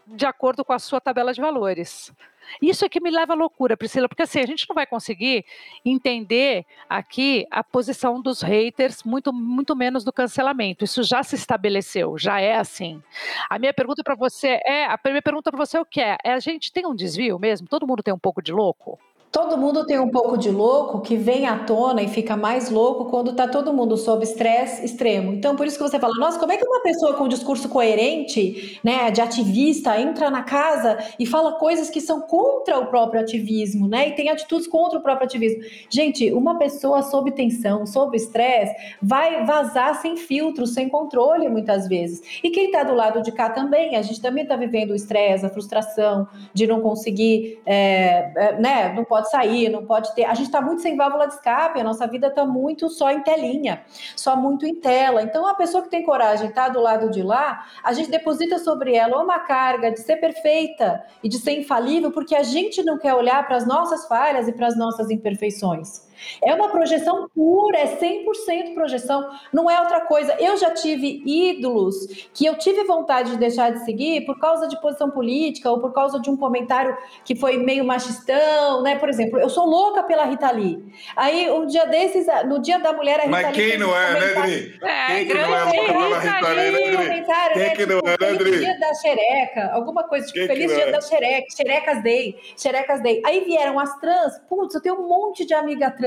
[0.07, 2.13] de acordo com a sua tabela de valores.
[2.61, 5.45] Isso é que me leva à loucura, Priscila, porque assim, a gente não vai conseguir
[5.85, 10.85] entender aqui a posição dos haters, muito, muito menos do cancelamento.
[10.85, 13.03] Isso já se estabeleceu, já é assim.
[13.49, 16.17] A minha pergunta para você é: a primeira pergunta para você é o que é?
[16.25, 17.69] É a gente tem um desvio mesmo?
[17.69, 18.99] Todo mundo tem um pouco de louco?
[19.35, 23.07] Todo mundo tem um pouco de louco que vem à tona e fica mais louco
[23.07, 25.33] quando está todo mundo sob estresse extremo.
[25.33, 27.69] Então, por isso que você fala, nossa, como é que uma pessoa com um discurso
[27.69, 33.21] coerente, né, de ativista, entra na casa e fala coisas que são contra o próprio
[33.21, 35.65] ativismo, né, e tem atitudes contra o próprio ativismo.
[35.91, 42.23] Gente, uma pessoa sob tensão, sob estresse, vai vazar sem filtro, sem controle, muitas vezes.
[42.41, 45.45] E quem está do lado de cá também, a gente também está vivendo o estresse,
[45.45, 50.25] a frustração de não conseguir, é, né, não pode pode sair, não pode ter.
[50.25, 53.23] A gente está muito sem válvula de escape, a nossa vida está muito só em
[53.23, 53.85] telinha,
[54.15, 55.23] só muito em tela.
[55.23, 58.95] Então, a pessoa que tem coragem está do lado de lá, a gente deposita sobre
[58.95, 63.15] ela uma carga de ser perfeita e de ser infalível, porque a gente não quer
[63.15, 66.04] olhar para as nossas falhas e para as nossas imperfeições.
[66.43, 70.35] É uma projeção pura, é 100% projeção, não é outra coisa.
[70.39, 74.81] Eu já tive ídolos que eu tive vontade de deixar de seguir por causa de
[74.81, 78.97] posição política ou por causa de um comentário que foi meio machistão, né?
[78.97, 80.83] Por exemplo, eu sou louca pela Rita Lee.
[81.17, 84.43] Aí, um dia desses, no dia da mulher, a Rita Mas quem não é, né,
[84.43, 84.79] Dri?
[84.83, 86.97] É, quem que não é louca pela Rita Lee, né, Dri?
[86.97, 87.77] Comentário, Quem né?
[87.77, 88.59] que não tipo, é, né, Feliz Dri?
[88.59, 90.93] dia da xereca, alguma coisa, tipo, Quem que feliz dia é?
[90.93, 93.23] da xereca, xerecas day, xerecas day.
[93.25, 96.04] Aí vieram as trans, putz, eu tenho um monte de amiga trans.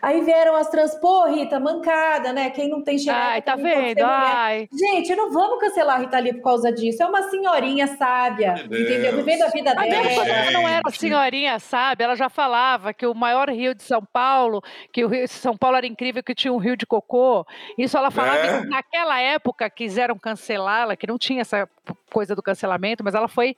[0.00, 2.50] Aí vieram as trans, pô, Rita, mancada, né?
[2.50, 4.00] Quem não tem xereca Ai, tá vendo?
[4.02, 4.68] Ai.
[4.72, 7.02] Gente, não vamos cancelar a Rita Lee por causa disso.
[7.02, 9.16] É uma senhorinha sábia, entendeu?
[9.16, 10.14] Vivendo a vida A dela.
[10.14, 12.04] quando ela não era senhorinha, sabe?
[12.04, 15.56] Ela já falava que o maior rio de São Paulo, que o rio de São
[15.56, 17.44] Paulo era incrível, que tinha um rio de cocô.
[17.76, 18.60] Isso ela falava É.
[18.60, 21.68] que naquela época quiseram cancelá-la, que não tinha essa
[22.10, 23.56] coisa do cancelamento, mas ela foi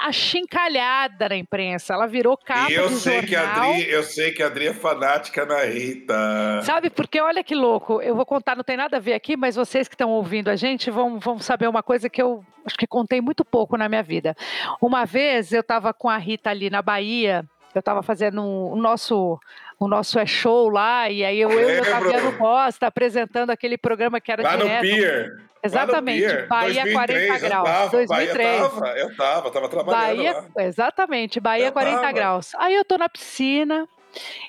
[0.00, 1.94] achincalhada na imprensa.
[1.94, 3.70] Ela virou capa eu de sei que a jornal.
[3.72, 6.14] Adri, eu sei que a Adri é fanática na Rita.
[6.62, 9.56] Sabe, porque olha que louco, eu vou contar, não tem nada a ver aqui, mas
[9.56, 12.86] vocês que estão ouvindo a gente vão, vão saber uma coisa que eu acho que
[12.86, 14.34] contei muito pouco na minha vida.
[14.80, 18.76] Uma vez eu estava com a Rita ali na Bahia, eu estava fazendo um- o
[18.76, 19.38] nosso
[19.84, 21.84] o nosso é show lá, e aí eu, eu e o.
[21.84, 24.80] Fabiano Costa apresentando aquele programa que era Lá no direto.
[24.82, 25.28] Pier.
[25.28, 28.48] Lá no Exatamente, Pier, Bahia 2003, 40 eu graus, tava, 2003.
[28.48, 30.64] Bahia tava, eu tava, tava trabalhando Bahia, lá.
[30.64, 32.12] exatamente, Bahia Eu 40 tava.
[32.12, 32.54] graus.
[32.56, 33.88] Aí eu tô na piscina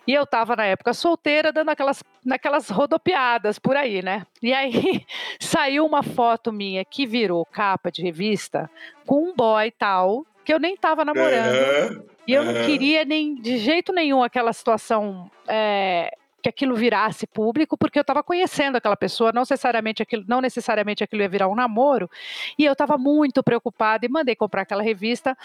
[0.06, 4.26] e eu tava na época solteira, dando aquelas, naquelas rodopiadas por aí, né?
[4.41, 5.06] E aí
[5.39, 8.69] saiu uma foto minha que virou capa de revista
[9.06, 11.56] com um boy tal, que eu nem tava namorando.
[11.56, 12.14] Aham.
[12.27, 12.65] E eu não aham.
[12.65, 18.21] queria nem de jeito nenhum aquela situação é, que aquilo virasse público, porque eu estava
[18.21, 22.08] conhecendo aquela pessoa, não necessariamente aquilo, não necessariamente aquilo ia virar um namoro,
[22.55, 25.36] e eu estava muito preocupada e mandei comprar aquela revista.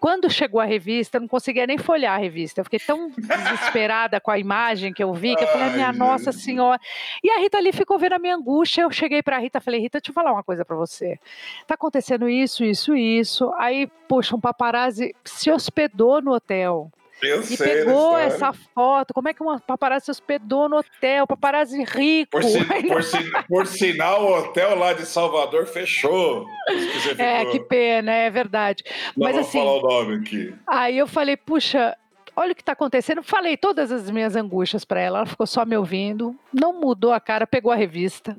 [0.00, 2.60] Quando chegou a revista, eu não conseguia nem folhear a revista.
[2.60, 5.92] Eu fiquei tão desesperada com a imagem que eu vi, que eu falei, Ai, minha
[5.92, 6.44] nossa gente.
[6.44, 6.80] senhora.
[7.22, 8.82] E a Rita ali ficou vendo a minha angústia.
[8.82, 11.18] Eu cheguei para a Rita e falei, Rita, deixa eu falar uma coisa para você.
[11.66, 13.52] Tá acontecendo isso, isso, isso.
[13.56, 16.90] Aí, poxa, um paparazzi se hospedou no hotel.
[17.20, 19.12] Eu E sei pegou essa foto.
[19.12, 21.26] Como é que uma paparazzi se hospedou no hotel?
[21.26, 22.30] Paparazzi rico.
[22.30, 26.46] Por, si- por si- por sinal, o hotel lá de Salvador fechou.
[26.66, 27.52] Que É, ficou.
[27.52, 28.84] que pena, é verdade.
[29.16, 30.54] Não Mas vou assim, falar o nome aqui.
[30.66, 31.96] aí eu falei, puxa,
[32.36, 33.22] olha o que está acontecendo.
[33.22, 35.18] Falei todas as minhas angústias para ela.
[35.18, 36.36] Ela ficou só me ouvindo.
[36.52, 38.36] Não mudou a cara, pegou a revista,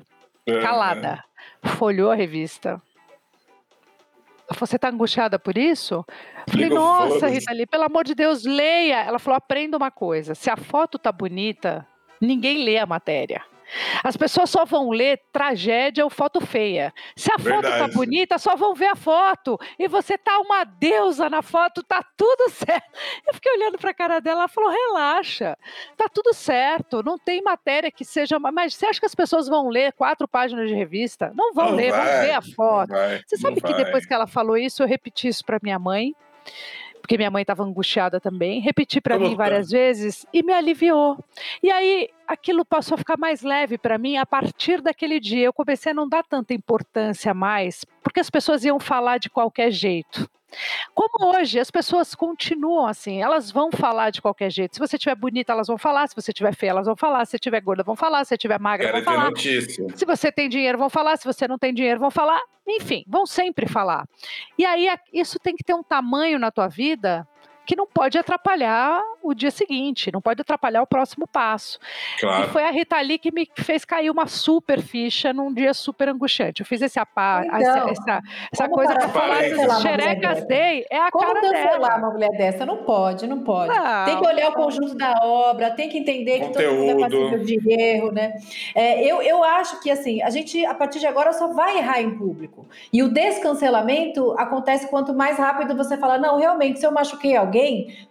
[0.62, 1.22] calada.
[1.76, 2.80] Folhou a revista.
[4.58, 6.04] Você está angustiada por isso?
[6.48, 7.28] Falei, nossa.
[7.28, 9.02] Rita Lee, pelo amor de Deus, leia.
[9.02, 10.34] Ela falou, aprenda uma coisa.
[10.34, 11.86] Se a foto tá bonita,
[12.20, 13.42] ninguém lê a matéria.
[14.02, 16.92] As pessoas só vão ler tragédia ou foto feia.
[17.16, 17.94] Se a foto tá Verdade.
[17.94, 19.58] bonita, só vão ver a foto.
[19.78, 22.90] E você tá uma deusa na foto, tá tudo certo.
[23.26, 25.56] Eu fiquei olhando pra cara dela, ela falou: relaxa,
[25.96, 27.02] tá tudo certo.
[27.02, 28.38] Não tem matéria que seja.
[28.38, 31.32] Mas você acha que as pessoas vão ler quatro páginas de revista?
[31.34, 32.90] Não vão Não ler, vão vai, ver a foto.
[32.90, 33.84] vai, Você sabe que vai.
[33.84, 36.14] depois que ela falou isso, eu repeti isso pra minha mãe,
[37.10, 38.60] porque minha mãe estava angustiada também.
[38.60, 41.18] Repeti Como mim várias vezes e me aliviou.
[41.60, 45.46] E aí aquilo passou a ficar mais leve pra mim a partir daquele dia.
[45.46, 49.72] Eu comecei a não dar tanta importância mais, porque as pessoas iam falar de qualquer
[49.72, 50.30] jeito.
[50.94, 54.74] Como hoje, as pessoas continuam assim, elas vão falar de qualquer jeito.
[54.74, 56.08] Se você tiver bonita, elas vão falar.
[56.08, 57.24] Se você tiver feia, elas vão falar.
[57.24, 58.24] Se você tiver gorda, vão falar.
[58.24, 59.30] Se você tiver magra, Querem vão falar.
[59.30, 59.86] notícia.
[59.94, 61.16] Se você tem dinheiro, vão falar.
[61.16, 62.40] Se você não tem dinheiro, vão falar.
[62.66, 64.06] Enfim, vão sempre falar.
[64.58, 67.26] E aí, isso tem que ter um tamanho na tua vida
[67.70, 71.78] que não pode atrapalhar o dia seguinte, não pode atrapalhar o próximo passo.
[72.16, 72.48] E Claro.
[72.48, 76.62] foi a Rita Lee que me fez cair uma super ficha num dia super angustiante.
[76.62, 78.20] Eu fiz esse apa, Então, essa, essa,
[78.52, 80.44] essa como coisa de falar cancelar mulher Xerecas?
[80.48, 81.96] Day é a Como cara cancelar dela.
[81.98, 82.66] uma mulher dessa?
[82.66, 83.72] Não pode, não pode.
[83.72, 84.04] Não.
[84.04, 87.30] Tem que olhar o conjunto da obra, tem que entender que todo mundo é Conteúdo.
[87.30, 88.32] passível de erro, né?
[88.74, 92.02] É, eu, eu acho que assim, a gente, a partir de agora, só vai errar
[92.02, 92.66] em público.
[92.92, 97.59] E o descancelamento acontece quanto mais rápido você fala, não, realmente, se eu machuquei alguém,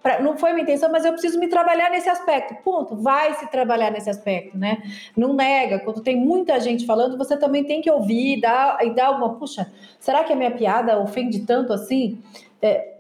[0.02, 2.56] pra- não foi minha intenção, mas eu preciso me trabalhar nesse aspecto.
[2.64, 2.96] Ponto.
[2.96, 4.82] Vai se trabalhar nesse aspecto, né?
[5.16, 5.80] Não nega.
[5.80, 9.36] Quando tem muita gente falando, você também tem que ouvir e dar, e dar uma,
[9.36, 12.18] puxa, será que a minha piada ofende tanto assim?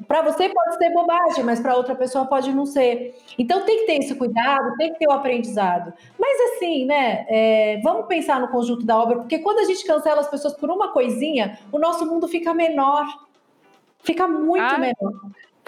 [0.07, 3.13] para você pode ser bobagem, mas para outra pessoa pode não ser.
[3.37, 5.91] Então tem que ter esse cuidado, tem que ter o aprendizado.
[6.17, 7.25] Mas assim, né?
[7.27, 10.69] é, vamos pensar no conjunto da obra, porque quando a gente cancela as pessoas por
[10.71, 13.05] uma coisinha, o nosso mundo fica menor.
[14.01, 15.11] Fica muito Ah, menor.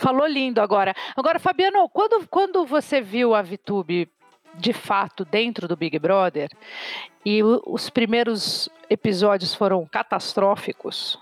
[0.01, 0.95] Falou lindo agora.
[1.15, 4.09] Agora, Fabiano, quando, quando você viu a VTube
[4.55, 6.49] de fato dentro do Big Brother
[7.23, 11.19] e os primeiros episódios foram catastróficos,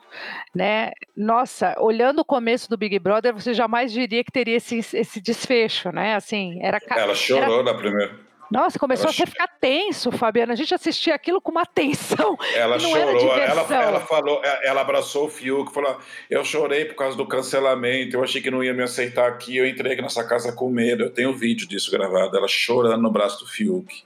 [0.56, 0.92] né?
[1.16, 5.92] Nossa, olhando o começo do Big Brother, você jamais diria que teria esse, esse desfecho,
[5.92, 6.16] né?
[6.16, 8.29] Assim, era Ela chorou na primeira.
[8.52, 10.52] Nossa, começou Ela a ficar tenso, Fabiano.
[10.52, 12.38] A gente assistia aquilo com uma tensão.
[12.56, 15.98] Ela chorou, ela, ela falou, ela abraçou o Fiuk, falou:
[16.30, 19.68] Eu chorei por causa do cancelamento, eu achei que não ia me aceitar aqui, eu
[19.68, 21.04] entrei aqui nessa casa com medo.
[21.04, 24.04] Eu tenho vídeo disso gravado, ela chorando no braço do Fiuk,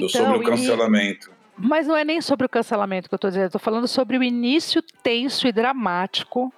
[0.00, 1.30] do- sobre o Então, e- cancelamento.
[1.56, 4.16] Mas não é nem sobre o cancelamento que eu estou dizendo, eu tô falando sobre
[4.16, 6.52] o início tenso e dramático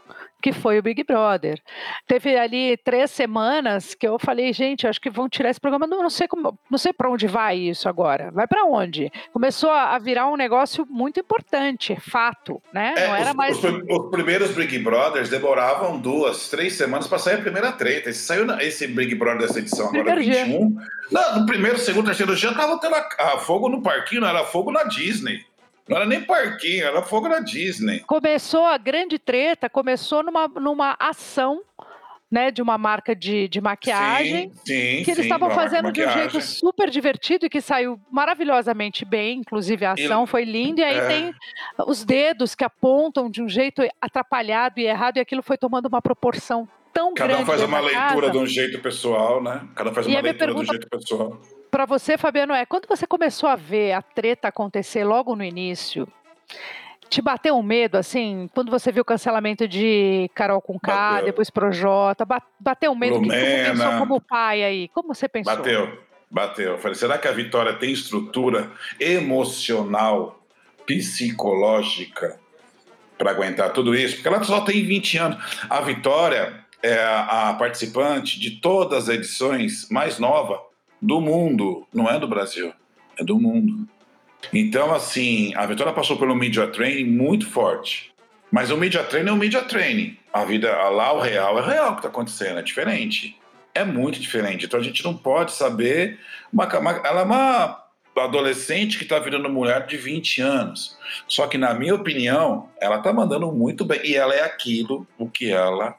[0.44, 1.58] que foi o Big Brother.
[2.06, 6.02] Teve ali três semanas que eu falei, gente, acho que vão tirar esse programa, não,
[6.02, 8.30] não sei como, não sei para onde vai isso agora.
[8.30, 9.10] Vai para onde?
[9.32, 12.92] Começou a, virar um negócio muito importante, fato, né?
[12.94, 17.18] É, não era os, mais os os primeiros Big Brothers demoravam duas, três semanas para
[17.18, 18.10] sair a primeira treta.
[18.10, 20.44] Esse, saiu na- esse Big Brother dessa edição agora, Primeiro dia.
[20.44, 20.76] 21.
[21.10, 24.44] Não, no primeiro, segundo, terceiro dia tava tendo a, a fogo no parquinho, não era
[24.44, 25.42] fogo na Disney.
[25.88, 28.00] Não era nem parquinho, era fogo na Disney.
[28.06, 31.62] começou a grande treta, começou numa, numa ação,
[32.30, 34.50] né, de uma marca de, de maquiagem.
[34.64, 35.04] Sim, sim.
[35.04, 36.30] que eles estavam fazendo de um maquiagem.
[36.30, 40.96] jeito super divertido e que saiu maravilhosamente bem, inclusive a ação foi linda, e aí
[40.96, 41.06] é.
[41.06, 41.34] tem
[41.86, 46.00] os dedos que apontam de um jeito atrapalhado e errado, e aquilo foi tomando uma
[46.02, 47.42] proporção tão Cada grande.
[47.42, 48.30] um faz uma da leitura casa.
[48.32, 49.60] de um jeito pessoal, né?
[49.76, 51.40] Cada um faz E uma leitura de um pergunta- jeito pessoal.
[51.74, 56.06] Para você, Fabiano, é quando você começou a ver a treta acontecer logo no início,
[57.10, 61.50] te bateu um medo, assim, quando você viu o cancelamento de Carol com K, depois
[61.50, 64.86] Projota, ba- bateu um medo, que você pensou como pai aí?
[64.86, 65.56] Como você pensou?
[65.56, 65.98] Bateu,
[66.30, 66.70] bateu.
[66.74, 70.40] Eu Falei, será que a Vitória tem estrutura emocional,
[70.86, 72.38] psicológica
[73.18, 74.14] para aguentar tudo isso?
[74.14, 75.64] Porque ela só tem 20 anos.
[75.68, 82.08] A Vitória é a, a participante de todas as edições mais nova do mundo, não
[82.08, 82.72] é do Brasil,
[83.18, 83.86] é do mundo.
[84.52, 88.12] Então, assim, a Vitória passou pelo media training muito forte.
[88.50, 90.16] Mas o media training é o media training.
[90.32, 93.36] A vida lá, o real, é real o que está acontecendo, é diferente.
[93.74, 94.66] É muito diferente.
[94.66, 96.20] Então a gente não pode saber.
[96.52, 97.84] Uma, uma- ela é uma
[98.16, 100.96] adolescente que está virando mulher de 20 anos.
[101.26, 104.00] Só que, na minha opinião, ela está mandando muito bem.
[104.04, 105.96] E ela é aquilo o que ela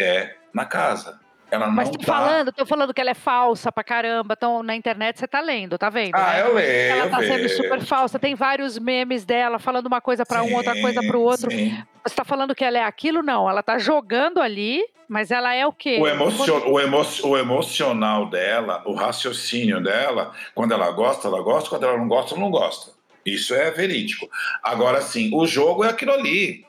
[0.00, 1.18] é na casa.
[1.50, 2.12] Ela Mas não tô tá...
[2.12, 4.34] falando, tô falando que ela é falsa pra caramba.
[4.36, 6.14] Então, na internet você tá lendo, tá vendo?
[6.16, 6.42] Ah, né?
[6.42, 6.92] eu leio.
[6.92, 8.18] Ela eu tá sendo super falsa.
[8.18, 11.50] Tem vários memes dela falando uma coisa pra um, outra coisa pro outro.
[11.50, 11.76] Sim.
[12.04, 13.22] Você tá falando que ela é aquilo?
[13.22, 13.48] Não.
[13.48, 15.98] Ela tá jogando ali, mas ela é o quê?
[16.00, 21.70] O, emocio- o, emo- o emocional dela, o raciocínio dela, quando ela gosta, ela gosta,
[21.70, 22.90] quando ela não gosta, ela não gosta.
[23.24, 24.28] Isso é verídico.
[24.62, 26.64] Agora, sim, o jogo é aquilo ali.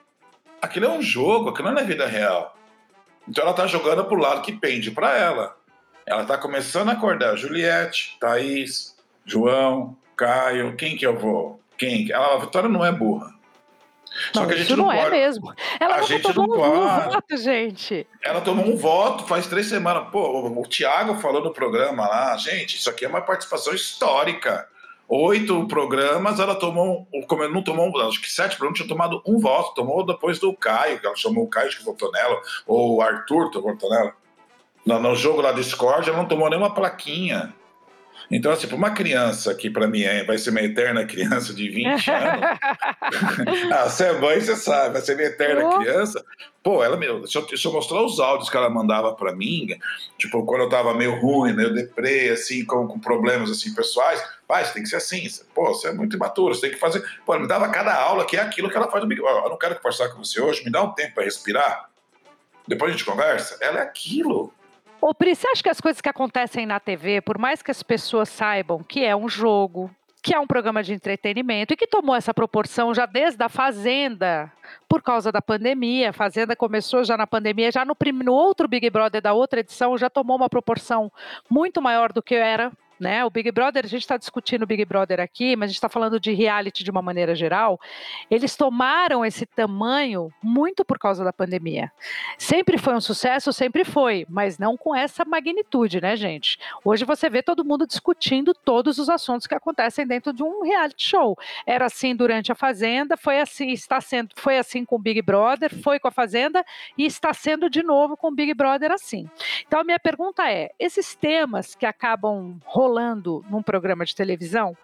[0.62, 2.57] Aquilo é um jogo, aquilo não é vida real.
[3.28, 5.58] Então ela tá jogando pro lado que pende para ela.
[6.06, 11.60] Ela tá começando a acordar Juliette, Thaís, João, Caio, quem que eu vou?
[11.78, 12.12] Quem?
[12.12, 13.36] Ela, a Vitória não é burra.
[14.34, 15.12] Só não, que a gente não, não é pode...
[15.12, 15.54] mesmo.
[15.80, 17.08] Ela a gente tomou não pode.
[17.08, 18.08] um voto, gente.
[18.24, 20.10] Ela tomou um voto faz três semanas.
[20.12, 24.68] Pô, o Thiago falou no programa lá, gente, isso aqui é uma participação histórica.
[25.10, 29.74] Oito programas, ela tomou, como não tomou, acho que sete programas tinha tomado um voto,
[29.74, 33.50] tomou depois do Caio, que ela chamou o Caio que votou nela, ou o Arthur
[33.50, 34.14] que votou nela.
[34.86, 37.54] No, no jogo lá do Discord, ela não tomou nenhuma plaquinha.
[38.30, 41.70] Então, assim, para uma criança que para mim é, vai ser uma eterna criança de
[41.70, 42.60] 20 anos,
[43.72, 45.80] ah, você é mãe, você sabe, vai ser minha eterna oh.
[45.80, 46.24] criança.
[46.62, 49.70] Pô, ela me, se, eu, se eu mostrar os áudios que ela mandava para mim,
[50.18, 54.66] tipo, quando eu tava meio ruim, meio deprê, assim, com, com problemas assim pessoais, pai,
[54.66, 57.02] você tem que ser assim, pô, você é muito imaturo, você tem que fazer.
[57.26, 59.50] Pô, ela me dava cada aula que é aquilo que ela faz no Big Eu
[59.50, 61.90] não quero conversar com você hoje, me dá um tempo para respirar.
[62.68, 63.58] Depois a gente conversa.
[63.62, 64.54] Ela é aquilo.
[65.00, 67.84] Ô, Pri, você acha que as coisas que acontecem na TV, por mais que as
[67.84, 69.92] pessoas saibam que é um jogo,
[70.24, 74.52] que é um programa de entretenimento e que tomou essa proporção já desde a Fazenda,
[74.90, 76.10] por causa da pandemia.
[76.10, 79.98] A Fazenda começou já na pandemia, já no, no outro Big Brother da outra edição
[79.98, 81.12] já tomou uma proporção
[81.48, 83.24] muito maior do que era né?
[83.24, 85.90] O Big Brother, a gente está discutindo o Big Brother aqui, mas a gente está
[85.90, 87.80] falando de reality de uma maneira geral.
[88.30, 91.92] Eles tomaram esse tamanho muito por causa da pandemia.
[92.38, 96.58] Sempre foi um sucesso, sempre foi, mas não com essa magnitude, né, gente?
[96.84, 101.04] Hoje você vê todo mundo discutindo todos os assuntos que acontecem dentro de um reality
[101.08, 101.38] show.
[101.66, 105.74] Era assim durante a Fazenda, foi assim, está sendo, foi assim com o Big Brother,
[105.82, 106.66] foi com a Fazenda
[106.98, 109.30] e está sendo de novo com o Big Brother assim.
[109.68, 114.76] Então a minha pergunta é: esses temas que acabam rolando rolando num programa de televisão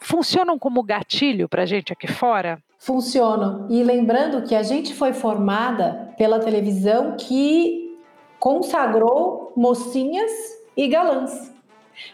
[0.00, 2.62] funcionam como gatilho para a gente aqui fora?
[2.78, 3.66] Funcionam.
[3.68, 7.96] E lembrando que a gente foi formada pela televisão que
[8.38, 10.30] consagrou mocinhas
[10.76, 11.52] e galãs.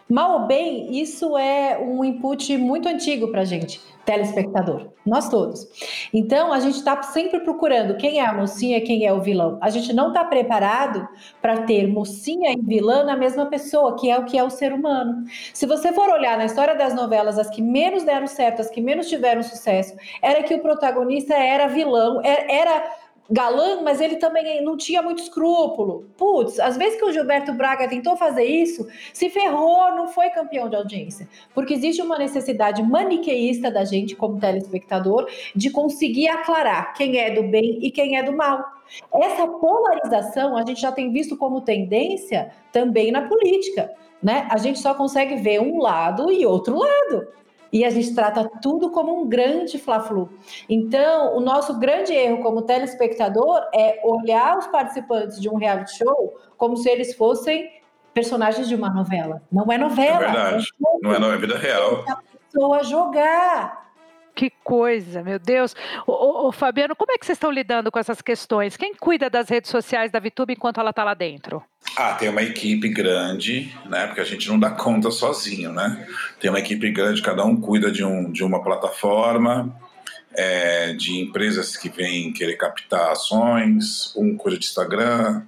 [0.09, 5.67] Mal ou bem, isso é um input muito antigo para a gente telespectador, nós todos.
[6.13, 9.59] Então, a gente está sempre procurando quem é a mocinha, quem é o vilão.
[9.61, 11.09] A gente não está preparado
[11.41, 14.73] para ter mocinha e vilã na mesma pessoa, que é o que é o ser
[14.73, 15.25] humano.
[15.53, 18.81] Se você for olhar na história das novelas, as que menos deram certo, as que
[18.81, 22.85] menos tiveram sucesso, era que o protagonista era vilão, era
[23.31, 26.07] galã, mas ele também não tinha muito escrúpulo.
[26.17, 30.69] Putz, às vezes que o Gilberto Braga tentou fazer isso, se ferrou, não foi campeão
[30.69, 31.29] de audiência.
[31.55, 37.43] Porque existe uma necessidade maniqueísta da gente, como telespectador, de conseguir aclarar quem é do
[37.45, 38.63] bem e quem é do mal.
[39.13, 43.91] Essa polarização a gente já tem visto como tendência também na política.
[44.23, 44.47] Né?
[44.51, 47.27] A gente só consegue ver um lado e outro lado
[47.75, 50.31] e a gente trata tudo como um grande fla-flu.
[50.69, 56.39] Então, o nosso grande erro como telespectador é olhar os participantes de um reality show
[56.57, 57.69] como se eles fossem
[58.15, 59.43] personagens de uma novela.
[59.51, 60.23] Não é novela.
[60.23, 60.69] É verdade.
[60.69, 62.05] É não é, não é vida real.
[62.07, 63.84] É a pessoa jogar.
[64.35, 65.77] Que coisa, meu Deus.
[66.07, 68.77] Ô, ô, Fabiano, como é que vocês estão lidando com essas questões?
[68.77, 71.63] Quem cuida das redes sociais da VTube enquanto ela está lá dentro?
[71.97, 74.07] Ah, tem uma equipe grande, né?
[74.07, 76.09] Porque a gente não dá conta sozinho, né?
[76.41, 79.73] Tem uma equipe grande, cada um cuida de, um, de uma plataforma,
[80.33, 85.43] é, de empresas que vêm querer captar ações, um cuida de Instagram,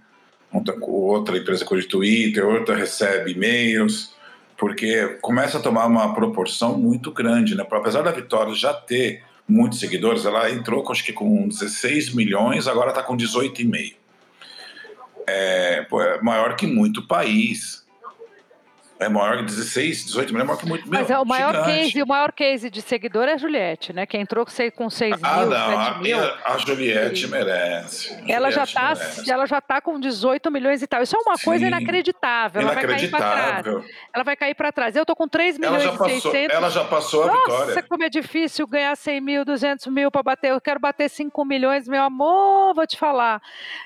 [0.80, 4.15] outra empresa cuida de Twitter, outra recebe e-mails
[4.56, 7.64] porque começa a tomar uma proporção muito grande, né?
[7.70, 12.90] Apesar da Vitória já ter muitos seguidores, ela entrou acho que com 16 milhões, agora
[12.90, 13.94] está com 18,5.
[15.28, 17.85] É, é maior que muito país.
[18.98, 21.64] É maior que 16, 18 milhões, é maior que muito Mas meu, é o maior
[21.64, 24.06] case, o maior case de seguidor é a Juliette, né?
[24.06, 26.18] Que entrou com 6 ah, mil, não, 7 a, mil.
[26.44, 28.14] A Juliette merece.
[28.14, 29.30] A ela, Juliette já tá, merece.
[29.30, 31.02] ela já tá com 18 milhões e tal.
[31.02, 32.62] Isso é uma Sim, coisa inacreditável.
[32.62, 33.66] Ela vai cair para trás.
[34.14, 34.96] Ela vai cair para trás.
[34.96, 36.56] Eu tô com 3 milhões ela já passou, e 600.
[36.56, 37.66] Ela já passou a Nossa, vitória.
[37.66, 40.52] Nossa, como é difícil ganhar 100 mil, 200 mil para bater.
[40.52, 43.42] Eu quero bater 5 milhões, meu amor, vou te falar.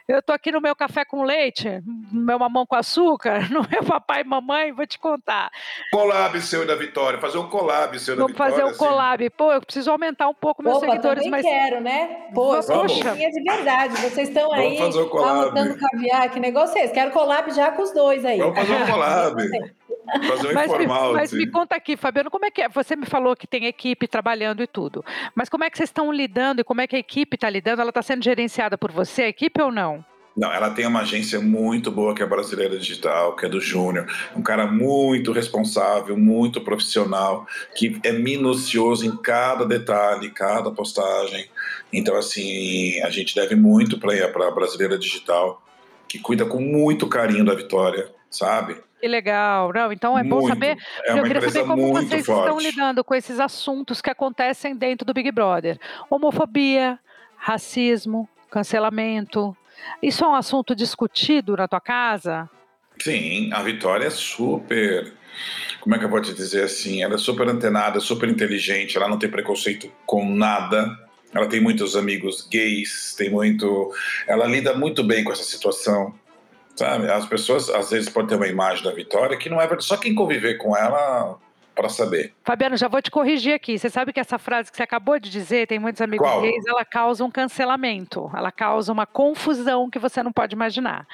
[0.06, 3.82] Eu tô aqui no meu café com leite, no meu mamão com açúcar, no meu
[3.82, 5.50] papai e mamãe, vou te contar.
[5.90, 8.52] Collab seu da Vitória, fazer um collab seu da Vamos Vitória.
[8.52, 8.78] fazer um assim.
[8.78, 9.30] collab.
[9.30, 11.42] Pô, eu preciso aumentar um pouco meus Opa, seguidores, também mas.
[11.42, 12.28] quero, né?
[12.34, 12.66] Pô, Vamos.
[12.66, 13.94] poxa, é de verdade.
[13.96, 15.40] Vocês estão aí Vamos fazer um collab.
[15.40, 16.94] anotando caviar, que negócio é esse?
[16.94, 18.38] Quero collab já com os dois aí.
[18.38, 19.42] Vamos fazer um collab.
[20.26, 21.08] Fazer um mas, informal.
[21.08, 21.36] Me, mas assim.
[21.36, 22.68] me conta aqui, Fabiano, como é que é?
[22.68, 25.04] Você me falou que tem equipe trabalhando e tudo.
[25.36, 27.80] Mas como é que vocês estão lidando e como é que a equipe está lidando?
[27.80, 30.04] Ela está sendo gerenciada por você, a equipe ou não?
[30.36, 33.60] Não, ela tem uma agência muito boa que é a Brasileira Digital, que é do
[33.60, 34.06] Júnior.
[34.34, 41.46] Um cara muito responsável, muito profissional, que é minucioso em cada detalhe, cada postagem.
[41.92, 45.62] Então, assim, a gente deve muito para a Brasileira Digital,
[46.08, 48.76] que cuida com muito carinho da Vitória, sabe?
[49.00, 49.72] Que legal.
[49.72, 50.48] Não, então é bom Muito.
[50.48, 50.76] saber.
[51.04, 52.64] É uma eu queria saber como vocês estão forte.
[52.64, 55.78] lidando com esses assuntos que acontecem dentro do Big Brother.
[56.10, 56.98] Homofobia,
[57.36, 59.56] racismo, cancelamento.
[60.02, 62.48] Isso é um assunto discutido na tua casa?
[63.00, 65.12] Sim, a Vitória é super.
[65.80, 67.02] Como é que eu vou te dizer assim?
[67.02, 70.98] Ela é super antenada, super inteligente, ela não tem preconceito com nada.
[71.32, 73.94] Ela tem muitos amigos gays, tem muito.
[74.26, 76.12] Ela lida muito bem com essa situação.
[76.74, 77.10] Sabe?
[77.10, 79.84] As pessoas às vezes podem ter uma imagem da Vitória que não é verdade.
[79.84, 81.38] Só quem conviver com ela
[81.80, 82.34] para saber.
[82.44, 83.78] Fabiano, já vou te corrigir aqui.
[83.78, 86.42] Você sabe que essa frase que você acabou de dizer, tem muitos amigos Qual?
[86.42, 91.06] gays, ela causa um cancelamento, ela causa uma confusão que você não pode imaginar.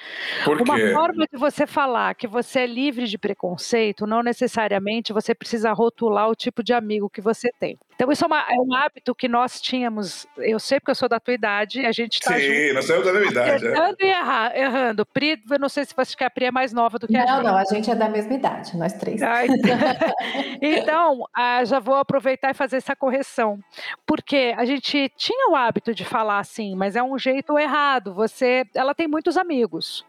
[0.45, 0.93] Por Uma quê?
[0.93, 6.29] forma de você falar que você é livre de preconceito, não necessariamente você precisa rotular
[6.29, 7.79] o tipo de amigo que você tem.
[7.97, 10.27] Então, isso é, uma- é um hábito que nós tínhamos.
[10.37, 13.13] Eu sei porque eu sou da tua idade, a gente está Sim, nós temos da
[13.13, 13.51] mesma idade.
[13.51, 13.55] é.
[13.57, 15.07] acertando e erra- errando.
[15.07, 17.17] Pri, eu não sei se você acha que a Pri é mais nova do que
[17.17, 17.45] a Não, gente.
[17.47, 19.23] não, a gente é da mesma idade, nós três.
[19.23, 19.57] Ah, então,
[20.61, 23.59] então, ah, já vou aproveitar e fazer essa correção,
[24.07, 28.13] porque a gente tinha o hábito de falar assim, mas é um jeito errado.
[28.15, 30.05] Você, ela tem muitos amigos.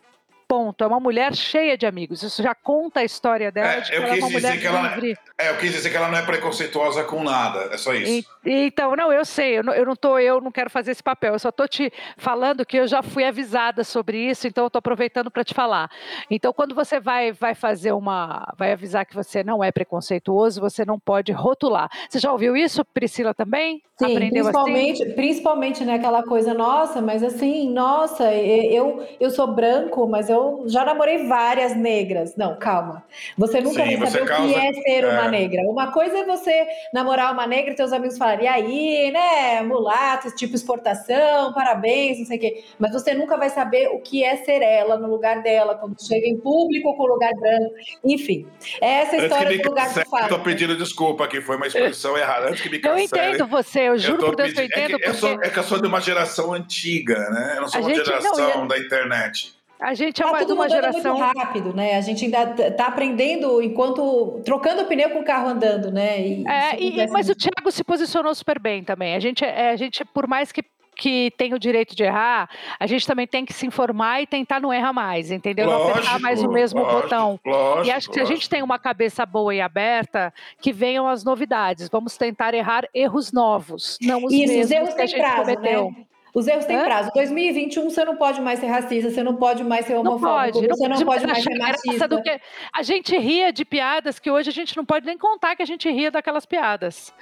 [0.48, 0.84] Ponto.
[0.84, 2.24] É uma mulher cheia de amigos.
[2.24, 4.60] Isso já conta a história dela É, de que eu ela é quis uma dizer
[4.60, 5.18] que ela- livre.
[5.38, 8.28] É, eu quis dizer que ela não é preconceituosa com nada, é só isso.
[8.46, 11.04] E- Então, não, eu sei, eu não, eu não tô, eu não quero fazer esse
[11.04, 14.70] papel, eu só tô te falando que eu já fui avisada sobre isso, então eu
[14.70, 15.92] tô aproveitando para te falar.
[16.32, 20.86] Então, quando você vai, vai fazer uma, vai avisar que você não é preconceituoso, você
[20.86, 21.90] não pode rotular.
[22.10, 23.82] Você já ouviu isso, Priscila, também?
[23.98, 24.52] Sim, Aprendeu assim?
[24.54, 30.37] principalmente, principalmente né, aquela coisa, nossa, mas assim, nossa, eu, eu sou branco, mas eu
[30.68, 32.36] já namorei várias negras.
[32.36, 33.04] Não, calma.
[33.38, 35.32] Você nunca Sim, vai saber o causa- que é ser uma é.
[35.32, 35.62] negra.
[35.64, 40.34] Uma coisa é você namorar uma negra e teus amigos falarem, e aí, né, mulato,
[40.36, 42.64] tipo exportação, parabéns, não sei o quê.
[42.80, 46.28] Mas você nunca vai saber o que é ser ela no lugar dela, quando chega
[46.28, 47.74] em público com o lugar branco.
[48.04, 48.48] Enfim,
[48.82, 50.24] é essa Antes história do lugar que cancelem, fala.
[50.26, 52.48] eu tô pedindo desculpa que foi uma expressão errada.
[52.50, 54.78] Antes que me Eu cancelem, entendo você, eu juro tô por Deus que eu pedindo-
[54.80, 57.54] é entendo, que eu sou- porque é que eu sou de uma geração antiga, né?
[57.58, 59.57] Eu não sou A uma gente- não, geração e é- da internet.
[59.80, 61.18] A gente é Tá uma, tudo uma geração.
[61.18, 61.96] muito rápido, né?
[61.98, 66.20] A gente ainda t- tá aprendendo enquanto trocando pneu com o carro andando, né?
[66.22, 67.36] E É, e- e- mas o.
[67.36, 69.16] Thiago se posicionou super bem também.
[69.16, 70.64] A gente, é, a gente por mais que,
[70.96, 72.50] que tenha o direito de errar,
[72.80, 75.68] a gente também tem que se informar e tentar não errar mais, entendeu?
[75.68, 77.40] não apertar mais o mesmo lógico, botão.
[77.46, 78.36] Lógico, E acho que se a lógico.
[78.40, 81.88] gente tem uma cabeça boa e aberta, que venham as novidades.
[81.88, 85.42] Vamos tentar errar erros novos, não os Isso, os mesmos erros que a gente prazo,
[85.56, 85.92] cometeu.
[85.92, 85.98] né?
[86.34, 86.84] Os erros têm Hã?
[86.86, 87.10] prazo.
[87.14, 90.68] 2021 você não pode mais ser racista, você não pode mais ser Não homofóbico, pode,
[90.68, 92.08] não você não pode pode mais ser machista.
[92.08, 92.40] do que
[92.74, 95.66] a gente ria de piadas que hoje a gente não pode nem contar que a
[95.66, 97.14] gente ria daquelas piadas.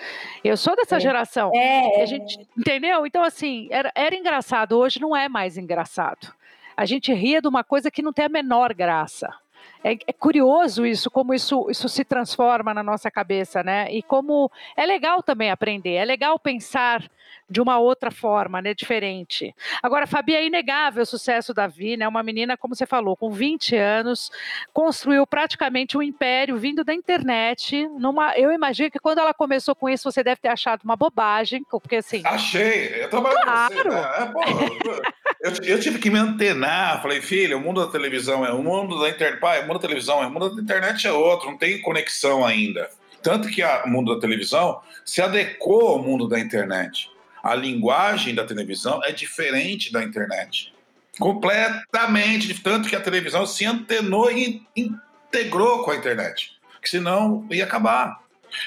[0.44, 1.00] Eu sou dessa É.
[1.00, 1.52] geração.
[1.56, 3.06] É, A gente, entendeu?
[3.06, 6.34] Então, assim, era, era engraçado, hoje não é mais engraçado.
[6.76, 9.34] A gente ria de uma coisa que não tem a menor graça.
[9.84, 13.88] É, é curioso isso, como isso, isso se transforma na nossa cabeça, né?
[13.92, 17.08] E como é legal também aprender, é legal pensar
[17.48, 18.74] de uma outra forma, né?
[18.74, 19.56] Diferente.
[19.82, 22.08] Agora, Fabi, é inegável o sucesso da Vi, né?
[22.08, 24.32] Uma menina, como você falou, com 20 anos,
[24.74, 27.88] construiu praticamente um império vindo da internet.
[28.00, 31.64] Numa, eu imagino que quando ela começou com isso, você deve ter achado uma bobagem,
[31.70, 32.24] porque assim.
[32.26, 33.84] Achei, eu trabalho com você.
[33.84, 33.92] Claro.
[33.92, 34.12] Né?
[34.18, 34.40] É, pô,
[35.46, 37.02] eu, eu tive que me antenar.
[37.04, 39.40] Falei, filha, o mundo da televisão é o mundo da internet.
[39.40, 42.44] Pai, o mundo da televisão é o mundo da internet é outro, não tem conexão
[42.44, 42.90] ainda.
[43.22, 47.12] Tanto que o mundo da televisão se adequou ao mundo da internet.
[47.44, 50.74] A linguagem da televisão é diferente da internet.
[51.20, 52.60] Completamente.
[52.64, 56.54] Tanto que a televisão se antenou e integrou com a internet.
[56.82, 58.20] Que senão ia acabar.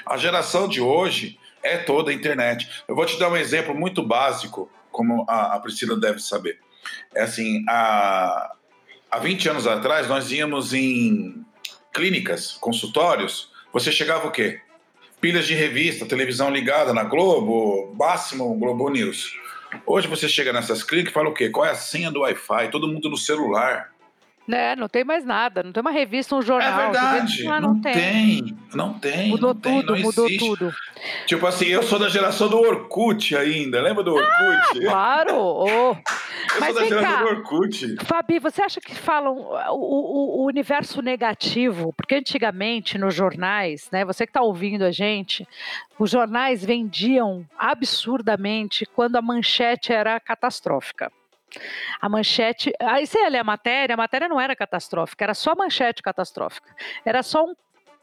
[0.07, 2.85] A geração de hoje é toda internet.
[2.87, 6.61] Eu vou te dar um exemplo muito básico, como a Priscila deve saber.
[7.15, 8.55] É assim, há,
[9.11, 11.45] há 20 anos atrás, nós íamos em
[11.93, 14.61] clínicas, consultórios, você chegava o quê?
[15.21, 19.37] Pilhas de revista, televisão ligada na Globo, máximo Globo News.
[19.85, 21.51] Hoje você chega nessas clínicas e fala o quê?
[21.51, 22.71] Qual é a senha do Wi-Fi?
[22.71, 23.93] Todo mundo no celular.
[24.49, 26.75] Né, não tem mais nada, não tem uma revista, um É jornal.
[26.91, 27.47] vê- verdade.
[27.47, 28.57] Ah, não, tem.
[28.75, 29.29] Não tem.
[29.29, 30.47] Mudou não tem, tudo, não mudou existe.
[30.49, 30.75] tudo.
[31.27, 33.83] Tipo assim, eu sou da geração do Orkut ainda.
[33.83, 34.81] Lembra do Orkut?
[34.87, 35.37] Claro!
[35.37, 35.93] oh.
[36.55, 37.23] eu mas sou da vem geração cá.
[37.25, 37.97] do Orkut.
[38.07, 41.93] Fabi, você acha que falam o, o- o universo negativo?
[41.95, 44.03] Porque antigamente nos jornais, né?
[44.07, 45.47] Você que está ouvindo a gente,
[45.99, 51.13] os jornais vendiam absurdamente quando a manchete era catastrófica.
[52.01, 52.73] A manchete.
[52.81, 56.75] Aí você ia ler a matéria, a matéria não era catastrófica, era só manchete catastrófica.
[57.05, 57.55] Era só um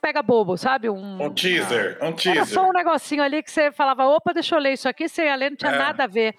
[0.06, 0.88] pega bobo, sabe?
[0.88, 2.36] Um, um teaser, um teaser.
[2.38, 5.26] Era só um negocinho ali que você falava, opa, deixa eu ler isso aqui, você
[5.26, 5.78] ia ler, não tinha É.
[5.80, 6.36] nada a ver.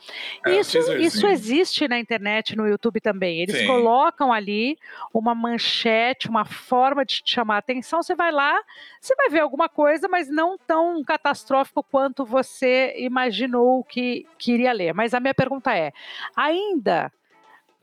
[0.46, 1.30] É, um isso, isso teaserzinho.
[1.32, 3.40] existe na internet, no YouTube também.
[3.40, 3.66] Eles Sim.
[3.66, 4.78] colocam ali
[5.12, 8.04] uma manchete, uma forma de te chamar a atenção.
[8.04, 8.56] Você vai lá,
[9.00, 14.94] você vai ver alguma coisa, mas não tão catastrófico quanto você imaginou que queria ler.
[14.94, 15.90] Mas a minha pergunta é:
[16.36, 17.10] ainda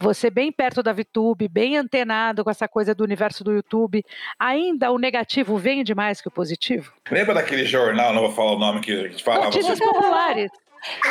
[0.03, 4.03] você bem perto da VTube, bem antenado com essa coisa do universo do YouTube,
[4.37, 6.91] ainda o negativo vende mais que o positivo?
[7.09, 9.45] Lembra daquele jornal, não vou falar o nome que a gente falava?
[9.45, 10.51] Notícias assim, populares.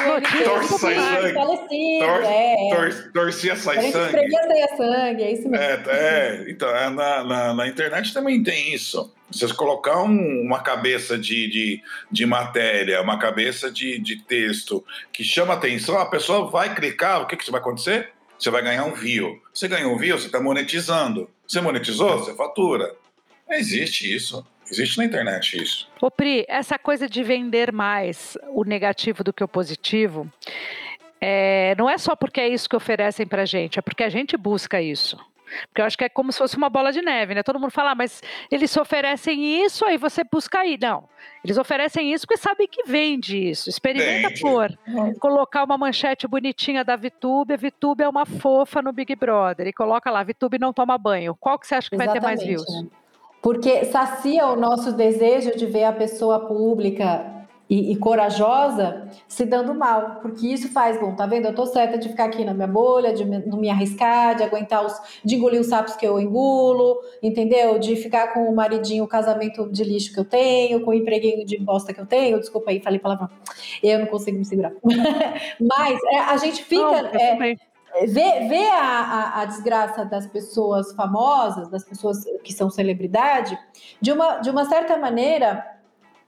[0.07, 1.23] Notícias Torce sai populares.
[1.23, 1.35] sangue.
[1.35, 2.57] Falecido, tor- é.
[2.71, 4.07] tor- torcia, sai sangue.
[4.19, 5.65] espremia sangue, é isso mesmo.
[5.65, 9.11] É, é, então, é, na, na, na internet também tem isso.
[9.31, 15.25] Vocês colocar um- uma cabeça de, de, de matéria, uma cabeça de, de texto que
[15.25, 18.11] chama atenção, a pessoa vai clicar, o que, que vai acontecer?
[18.43, 19.41] Você vai ganhar um view.
[19.55, 21.31] Você ganhou um view, você está monetizando.
[21.47, 22.93] Você monetizou, você fatura.
[23.49, 24.45] Existe isso.
[24.69, 25.89] Existe na internet isso.
[26.01, 30.29] Ô Pri, essa coisa de vender mais o negativo do que o positivo,
[31.21, 34.37] é, não é só porque é isso que oferecem pra gente, é porque a gente
[34.37, 35.17] busca isso.
[35.69, 37.43] Porque eu acho que é como se fosse uma bola de neve, né?
[37.43, 40.79] Todo mundo fala, ah, mas eles oferecem isso, aí você busca aí.
[40.81, 41.09] Não,
[41.45, 43.69] eles oferecem isso porque sabem que vende isso.
[43.69, 44.41] Experimenta Vende.
[44.41, 44.71] por
[45.19, 49.73] colocar uma manchete bonitinha da VTube, a VTube é uma fofa no Big Brother, e
[49.73, 51.37] coloca lá, VTube não toma banho.
[51.39, 52.65] Qual que você acha que vai ter mais views?
[52.69, 52.89] né?
[53.43, 57.42] Porque sacia o nosso desejo de ver a pessoa pública
[57.73, 60.17] e, e corajosa se dando mal.
[60.21, 61.47] Porque isso faz, bom, tá vendo?
[61.47, 64.43] Eu tô certa de ficar aqui na minha bolha, de me- não me arriscar, de
[64.43, 64.93] aguentar os.
[65.25, 67.79] de engolir os sapos que eu engulo, entendeu?
[67.79, 71.47] De ficar com o maridinho, o casamento de lixo que eu tenho, com o empreguinho
[71.47, 72.39] de bosta que eu tenho.
[72.39, 73.31] Desculpa aí, falei palavrão.
[73.83, 74.73] Eu não consigo me segurar.
[75.59, 76.83] Mas é, a gente fica.
[77.03, 77.37] Não, é,
[78.49, 83.59] ver a, a- a desgraça das pessoas famosas, das pessoas que são celebridade,
[84.01, 85.72] de uma, de uma certa maneira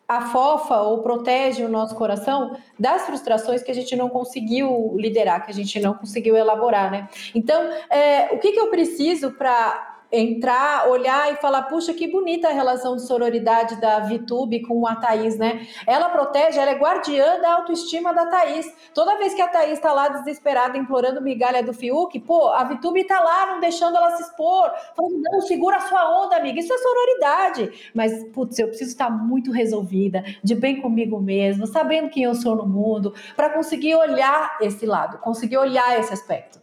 [0.06, 5.50] afofa ou protege o nosso coração das frustrações que a gente não conseguiu liderar, que
[5.50, 7.08] a gente não conseguiu elaborar, né?
[7.34, 12.48] Então, é, o que, que eu preciso para entrar, olhar e falar, puxa, que bonita
[12.48, 15.66] a relação de sororidade da Vitube com a Thaís, né?
[15.86, 18.72] Ela protege, ela é guardiã da autoestima da Thaís.
[18.94, 23.02] Toda vez que a Thaís tá lá desesperada, implorando migalha do Fiuk, pô, a Vitube
[23.04, 26.60] tá lá, não deixando ela se expor, falando, não, segura a sua onda, amiga.
[26.60, 27.90] Isso é sororidade.
[27.92, 32.54] Mas, putz, eu preciso estar muito resolvida, de bem comigo mesmo, sabendo quem eu sou
[32.54, 36.62] no mundo, para conseguir olhar esse lado, conseguir olhar esse aspecto.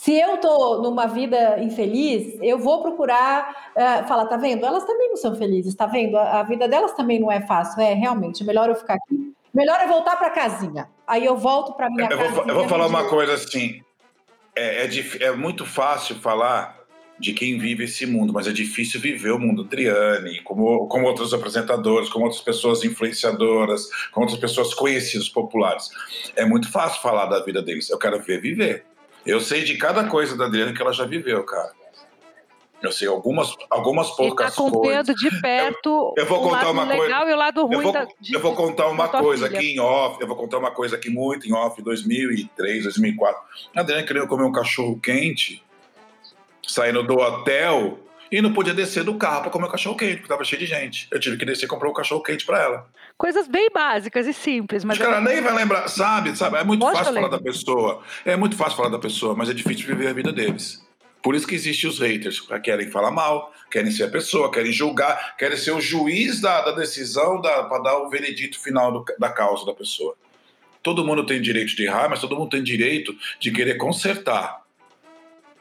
[0.00, 4.64] Se eu tô numa vida infeliz, eu vou procurar eh, falar, tá vendo?
[4.64, 6.16] Elas também não são felizes, tá vendo?
[6.16, 8.42] A, a vida delas também não é fácil, é realmente.
[8.42, 9.34] Melhor eu ficar aqui.
[9.52, 10.88] Melhor eu voltar para casinha.
[11.06, 12.30] Aí eu volto para minha Eu casa.
[12.30, 13.82] vou, eu vou falar uma coisa assim.
[14.56, 14.88] É, é,
[15.20, 16.80] é muito fácil falar
[17.18, 21.34] de quem vive esse mundo, mas é difícil viver o mundo Triane, como, como outros
[21.34, 25.90] apresentadores, como outras pessoas influenciadoras, como outras pessoas conhecidas, populares.
[26.34, 27.90] É muito fácil falar da vida deles.
[27.90, 28.86] Eu quero ver viver.
[29.26, 31.72] Eu sei de cada coisa da Adriana que ela já viveu, cara.
[32.82, 34.72] Eu sei algumas, algumas tá poucas coisas.
[34.74, 37.82] acompanhando de perto eu vou o contar uma coisa- legal e o lado ruim Eu
[37.82, 39.58] vou, da, de- eu vou contar uma coisa filha.
[39.58, 40.18] aqui em off.
[40.18, 43.38] Eu vou contar uma coisa aqui muito em off, 2003, 2004.
[43.76, 45.62] A Adriana queria comer um cachorro quente,
[46.66, 47.98] saindo do hotel
[48.32, 50.66] e não podia descer do carro para comer o cachorro quente, porque tava cheio de
[50.66, 51.06] gente.
[51.10, 52.86] Eu tive que descer e comprar um cachorro quente para ela.
[53.20, 56.34] Coisas bem básicas e simples, mas Os caras nem vai lembrar, sabe?
[56.34, 56.56] sabe?
[56.56, 58.02] É muito fácil falar da pessoa.
[58.24, 60.82] É muito fácil falar da pessoa, mas é difícil viver a vida deles.
[61.22, 64.72] Por isso que existem os haters, que querem falar mal, querem ser a pessoa, querem
[64.72, 69.28] julgar, querem ser o juiz da, da decisão para dar o veredito final do- da
[69.28, 70.14] causa da pessoa.
[70.82, 74.62] Todo mundo tem direito de errar, mas todo mundo tem direito de querer consertar.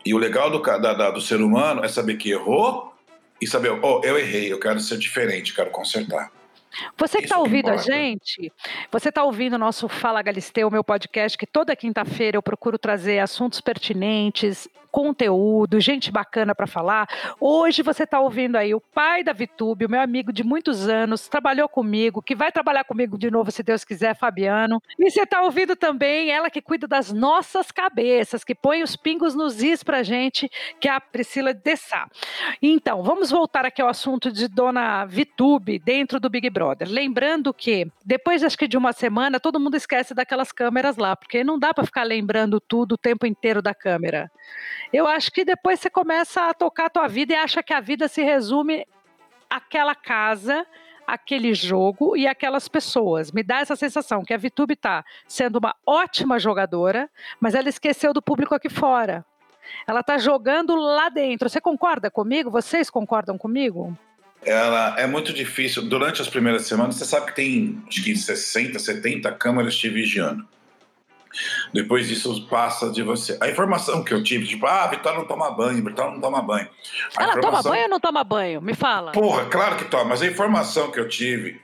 [0.06, 2.94] E o legal do, da- da- do ser humano é saber que errou
[3.42, 6.32] e saber, oh, eu errei, eu quero ser diferente, quero consertar.
[6.98, 7.92] Você que está que ouvindo a importa.
[7.92, 8.52] gente,
[8.92, 13.20] você está ouvindo o nosso Fala Galisteu, meu podcast, que toda quinta-feira eu procuro trazer
[13.20, 17.08] assuntos pertinentes, conteúdo, gente bacana para falar.
[17.40, 21.28] Hoje você está ouvindo aí o pai da Vitube, o meu amigo de muitos anos,
[21.28, 24.82] trabalhou comigo, que vai trabalhar comigo de novo, se Deus quiser, Fabiano.
[24.98, 29.36] E você está ouvindo também ela que cuida das nossas cabeças, que põe os pingos
[29.36, 32.08] nos is pra gente, que é a Priscila Dessá.
[32.62, 36.88] Então, vamos voltar aqui ao assunto de Dona Vitube dentro do Big Brother.
[36.90, 41.44] Lembrando que depois acho que de uma semana todo mundo esquece daquelas câmeras lá, porque
[41.44, 44.32] não dá para ficar lembrando tudo o tempo inteiro da câmera.
[44.92, 47.80] Eu acho que depois você começa a tocar a tua vida e acha que a
[47.80, 48.86] vida se resume
[49.50, 50.66] àquela casa,
[51.06, 53.32] aquele jogo e aquelas pessoas.
[53.32, 57.10] Me dá essa sensação que a Vitube tá sendo uma ótima jogadora,
[57.40, 59.24] mas ela esqueceu do público aqui fora.
[59.88, 61.48] Ela tá jogando lá dentro.
[61.48, 62.50] Você concorda comigo?
[62.50, 63.96] Vocês concordam comigo?
[64.44, 65.84] ela é muito difícil.
[65.84, 70.48] Durante as primeiras semanas, você sabe que tem acho que 60, 70 câmeras te vigiando.
[71.74, 73.38] Depois disso passa de você.
[73.42, 76.68] A informação que eu tive, tipo, ah, Vitória não toma banho, Vitória não toma banho.
[77.16, 78.62] A Ela toma informação- banho ou não toma banho?
[78.62, 79.12] Me fala.
[79.12, 81.62] Porra, claro que toma, mas a informação que eu tive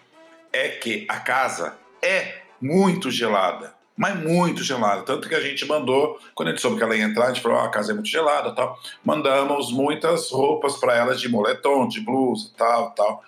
[0.54, 3.74] é que a casa é muito gelada.
[3.98, 5.04] Mas muito gelada.
[5.04, 7.40] Tanto que a gente mandou, quando a gente soube que ela ia entrar, a gente
[7.42, 8.78] falou: "Ó, a casa é muito gelada tal.
[9.06, 13.24] Mandamos muitas roupas para ela de moletom, de blusa, tal, tal.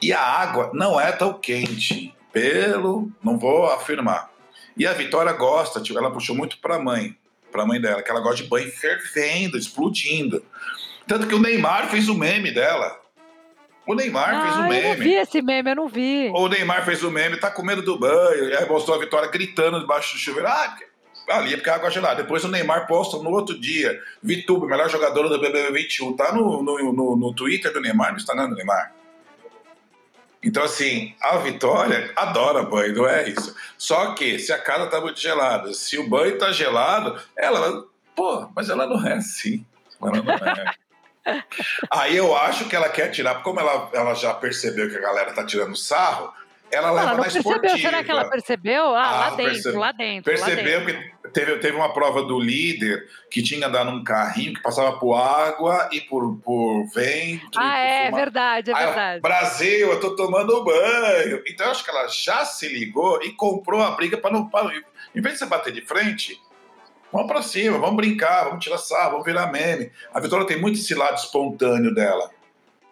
[0.00, 2.14] E a água não é tão quente.
[2.32, 3.10] Pelo.
[3.22, 4.30] Não vou afirmar.
[4.76, 7.16] E a Vitória gosta, tipo, ela puxou muito para a mãe,
[7.50, 10.42] para a mãe dela, que ela gosta de banho fervendo, explodindo.
[11.06, 13.00] Tanto que o Neymar fez o meme dela.
[13.86, 15.04] O Neymar fez o Ah, eu não meme.
[15.04, 16.30] vi esse meme, eu não vi.
[16.34, 18.48] O Neymar fez o meme, tá com medo do banho.
[18.50, 20.48] E aí mostrou a Vitória gritando debaixo do chuveiro.
[20.48, 20.76] Ah,
[21.30, 22.22] ali é porque a água é gelada.
[22.22, 23.98] Depois o Neymar posta no outro dia.
[24.20, 26.16] Vitube, melhor jogador do BBB 21.
[26.16, 28.92] Tá no, no, no, no Twitter do Neymar, no Instagram do Neymar.
[30.46, 33.52] Então, assim, a Vitória adora banho, não é isso.
[33.76, 37.84] Só que se a casa tá muito gelada, se o banho tá gelado, ela.
[38.14, 39.66] Pô, mas ela não é assim.
[40.00, 40.72] Ela não é.
[41.90, 45.00] Aí eu acho que ela quer tirar, porque como ela, ela já percebeu que a
[45.00, 46.32] galera tá tirando sarro,
[46.70, 47.52] ela leva Ela não na percebeu.
[47.52, 47.78] esportiva.
[47.78, 48.94] Será que ela percebeu?
[48.94, 50.32] Ah, Ah, lá dentro, percebe- lá dentro.
[50.32, 51.02] lá Percebeu dentro.
[51.22, 55.14] que teve, teve uma prova do líder que tinha andado num carrinho que passava por
[55.14, 57.58] água e por, por vento.
[57.58, 59.20] Ah, é verdade, é Aí ela, verdade.
[59.22, 61.42] Brasil, eu tô tomando banho.
[61.46, 64.48] Então eu acho que ela já se ligou e comprou a briga para não.
[64.48, 64.62] Pra,
[65.14, 66.40] em vez de você bater de frente,
[67.12, 69.90] vamos pra cima, vamos brincar, vamos tirar sarro, vamos virar meme.
[70.12, 72.30] A Vitória tem muito esse lado espontâneo dela.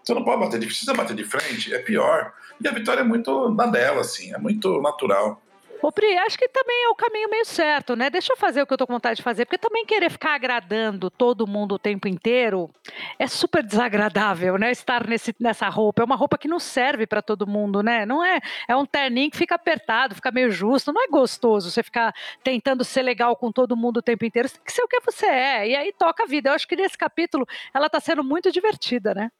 [0.03, 2.33] Você não pode bater de frente, se você bater de frente, é pior.
[2.61, 5.41] E a Vitória é muito na dela, assim, é muito natural.
[5.85, 8.09] Ô, Pri, acho que também é o caminho meio certo, né?
[8.09, 10.35] Deixa eu fazer o que eu tô com vontade de fazer, porque também querer ficar
[10.35, 12.71] agradando todo mundo o tempo inteiro
[13.19, 14.71] é super desagradável, né?
[14.71, 16.01] Estar nesse, nessa roupa.
[16.01, 18.07] É uma roupa que não serve para todo mundo, né?
[18.07, 18.41] Não é.
[18.67, 20.91] É um terninho que fica apertado, fica meio justo.
[20.91, 24.49] Não é gostoso você ficar tentando ser legal com todo mundo o tempo inteiro.
[24.49, 25.69] Você tem que ser o que você é.
[25.69, 26.49] E aí toca a vida.
[26.49, 29.31] Eu acho que nesse capítulo ela tá sendo muito divertida, né?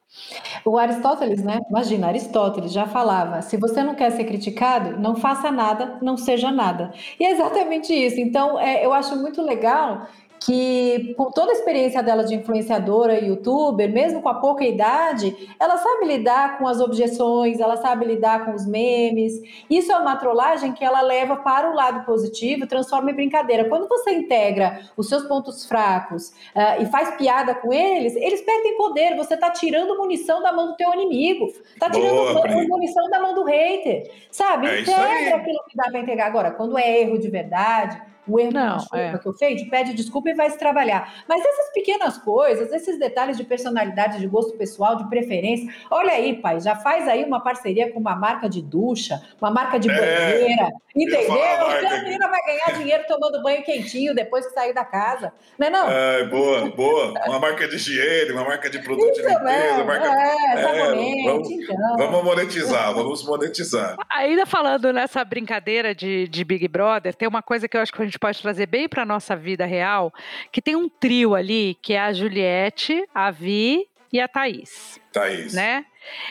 [0.63, 1.59] O Aristóteles, né?
[1.69, 6.51] Imagina, Aristóteles já falava: se você não quer ser criticado, não faça nada, não seja
[6.51, 6.91] nada.
[7.19, 8.19] E é exatamente isso.
[8.19, 10.07] Então, é, eu acho muito legal
[10.45, 15.75] que, toda a experiência dela de influenciadora e youtuber, mesmo com a pouca idade, ela
[15.77, 19.41] sabe lidar com as objeções, ela sabe lidar com os memes.
[19.67, 23.67] Isso é uma trollagem que ela leva para o lado positivo, transforma em brincadeira.
[23.67, 28.77] Quando você integra os seus pontos fracos uh, e faz piada com eles, eles perdem
[28.77, 29.15] poder.
[29.15, 33.33] Você está tirando munição da mão do teu inimigo, está tirando Boa, munição da mão
[33.33, 34.67] do hater, sabe?
[34.67, 34.81] É.
[34.81, 36.27] Integra aquilo que dá para entregar.
[36.27, 39.17] Agora, quando é erro de verdade, o erro Não, de desculpa é.
[39.17, 41.23] que eu fiz, pede desculpa e vai se trabalhar.
[41.27, 46.35] Mas essas pequenas coisas, esses detalhes de personalidade, de gosto pessoal, de preferência, olha aí,
[46.41, 49.95] pai, já faz aí uma parceria com uma marca de ducha, uma marca de É,
[49.95, 51.27] banheira, entendeu?
[51.27, 55.31] falar a Então menina vai ganhar dinheiro tomando banho quentinho depois que sair da casa,
[55.57, 55.87] não é não?
[55.87, 57.13] Ai, boa, boa.
[57.27, 60.07] Uma marca de higiene, uma marca de produto de Isso limpeza, mesmo, marca...
[60.07, 61.97] é, É, sabonete, vamos- então.
[61.97, 63.95] Vamos monetizar, vamos monetizar.
[64.11, 68.01] Ainda falando nessa brincadeira de, de Big Brother, tem uma coisa que eu acho que
[68.01, 70.13] a gente pode trazer bem para nossa vida real,
[70.51, 75.53] que tem um trio ali, que é a Juliette, a Vi e a Thaís, Thaís.
[75.53, 75.85] né?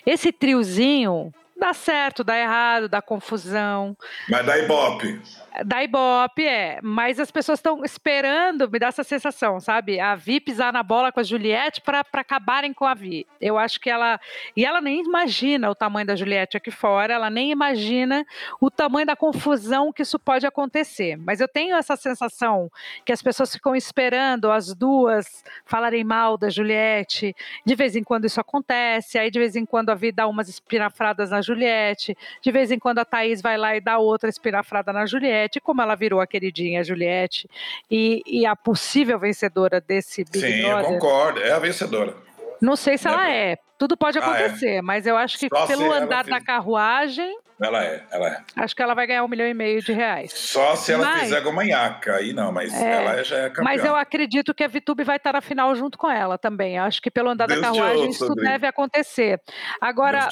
[0.06, 3.96] Esse triozinho dá certo, dá errado, dá confusão,
[4.28, 5.20] Mas dá ibope.
[5.64, 6.80] Dá ibope, é.
[6.82, 10.00] Mas as pessoas estão esperando, me dá essa sensação, sabe?
[10.00, 13.26] A Vi pisar na bola com a Juliette para acabarem com a Vi.
[13.40, 14.18] Eu acho que ela.
[14.56, 18.26] E ela nem imagina o tamanho da Juliette aqui fora, ela nem imagina
[18.60, 21.16] o tamanho da confusão que isso pode acontecer.
[21.16, 22.70] Mas eu tenho essa sensação
[23.04, 27.34] que as pessoas ficam esperando as duas falarem mal da Juliette.
[27.64, 30.48] De vez em quando isso acontece, aí de vez em quando a Vi dá umas
[30.48, 34.92] espinafradas na Juliette, de vez em quando a Thaís vai lá e dá outra espinafrada
[34.92, 37.48] na Juliette, e como ela virou a queridinha Juliette
[37.90, 40.86] e, e a possível vencedora desse Big Sim, eu Brother.
[40.86, 41.40] concordo.
[41.40, 42.14] É a vencedora.
[42.60, 43.56] Não sei se ela é.
[43.78, 44.44] Tudo pode Ah, é.
[44.46, 48.40] acontecer, mas eu acho que Só pelo andar da carruagem, Ela é, ela é.
[48.56, 50.32] acho que ela vai ganhar um milhão e meio de reais.
[50.32, 53.64] Só se ela Mas- fizer gomanhaca, aí não, mas É, ela já é campeã.
[53.64, 56.78] Mas eu acredito que a Vitube vai estar na final junto com ela também.
[56.78, 58.44] Acho que pelo andar Deus da carruagem ouça, isso Bri.
[58.44, 59.40] deve acontecer.
[59.80, 60.28] Agora,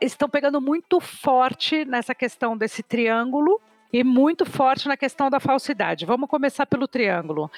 [0.00, 3.60] estão pegando muito forte nessa questão desse triângulo
[3.92, 6.06] e muito forte na questão da falsidade.
[6.06, 7.50] Vamos começar pelo triângulo.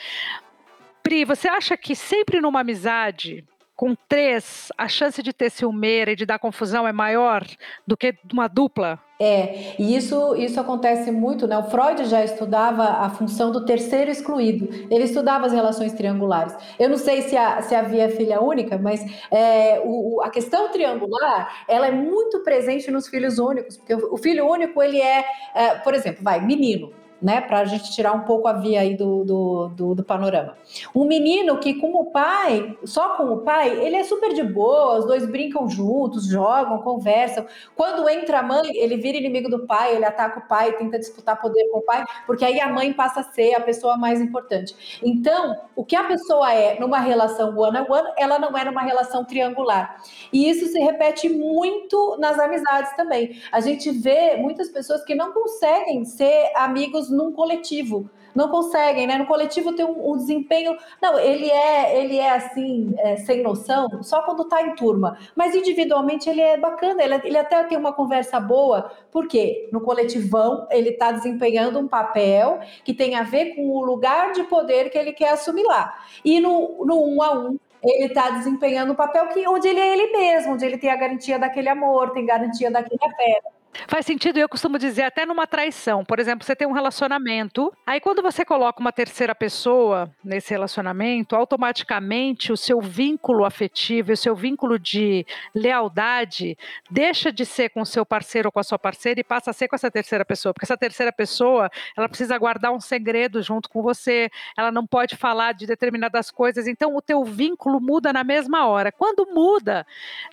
[1.03, 3.45] Pri, você acha que sempre numa amizade
[3.75, 7.45] com três, a chance de ter ciumeira e de dar confusão é maior
[7.87, 9.01] do que uma dupla?
[9.21, 11.57] É, e isso, isso acontece muito, né?
[11.57, 16.55] O Freud já estudava a função do terceiro excluído, ele estudava as relações triangulares.
[16.79, 19.01] Eu não sei se, a, se havia filha única, mas
[19.31, 24.17] é, o, a questão triangular, ela é muito presente nos filhos únicos, porque o, o
[24.19, 26.91] filho único, ele é, é, por exemplo, vai, menino,
[27.23, 27.41] né?
[27.41, 30.57] Para a gente tirar um pouco a via aí do, do, do, do, panorama.
[30.95, 34.99] Um menino que com o pai, só com o pai, ele é super de boa,
[34.99, 37.47] os dois brincam juntos, jogam, conversam.
[37.77, 41.41] Quando entra a mãe, ele vira inimigo do pai, ele ataca o pai, tenta disputar
[41.41, 45.01] poder com o pai, porque aí a mãe passa a ser a pessoa mais importante.
[45.03, 48.83] Então, o que a pessoa é numa relação one-on-one, -on -one, ela não é numa
[48.83, 50.03] relação triangular.
[50.33, 53.41] E isso se repete muito nas amizades também.
[53.53, 58.11] A gente vê muitas pessoas que não conseguem ser amigos num coletivo.
[58.35, 59.19] Não conseguem, né?
[59.19, 60.77] No coletivo tem um, um desempenho.
[61.01, 65.19] Não, ele é, ele é assim, é, sem noção, só quando está em turma.
[65.37, 70.67] Mas individualmente ele é bacana, ele, ele até tem uma conversa boa, porque no coletivão
[70.71, 74.99] ele está desempenhando um papel que tem a ver com o lugar de poder que
[74.99, 75.95] ele quer assumir lá.
[76.25, 79.93] E no, no um a um, ele está desempenhando um papel que, onde ele é
[79.93, 83.62] ele mesmo, onde ele tem a garantia daquele amor, tem garantia daquele afeto.
[83.87, 86.05] Faz sentido, eu costumo dizer até numa traição.
[86.05, 91.35] Por exemplo, você tem um relacionamento, aí quando você coloca uma terceira pessoa nesse relacionamento,
[91.35, 96.57] automaticamente o seu vínculo afetivo, o seu vínculo de lealdade
[96.91, 99.55] deixa de ser com o seu parceiro ou com a sua parceira e passa a
[99.55, 103.71] ser com essa terceira pessoa, porque essa terceira pessoa, ela precisa guardar um segredo junto
[103.71, 108.23] com você, ela não pode falar de determinadas coisas, então o teu vínculo muda na
[108.23, 108.93] mesma hora.
[108.93, 109.87] Quando muda,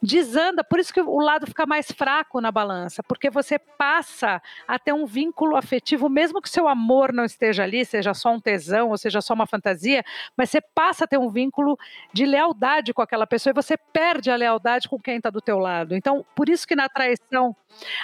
[0.04, 4.42] desanda, por isso que o lado fica mais fraco na balança, porque porque você passa
[4.68, 8.40] a ter um vínculo afetivo, mesmo que seu amor não esteja ali, seja só um
[8.40, 10.04] tesão ou seja só uma fantasia,
[10.36, 11.78] mas você passa a ter um vínculo
[12.12, 15.60] de lealdade com aquela pessoa e você perde a lealdade com quem está do teu
[15.60, 15.96] lado.
[15.96, 17.56] Então, por isso que na traição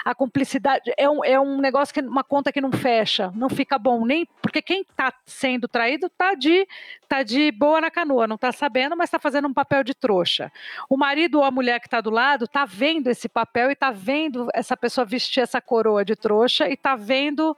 [0.04, 3.78] a cumplicidade é um, é um negócio que uma conta que não fecha, não fica
[3.78, 6.66] bom nem porque quem está sendo traído está de
[7.08, 10.52] tá de boa na canoa, não está sabendo, mas está fazendo um papel de trouxa.
[10.88, 13.90] O marido ou a mulher que está do lado está vendo esse papel e está
[13.90, 17.56] vendo essa pessoa vestir essa coroa de trouxa e está vendo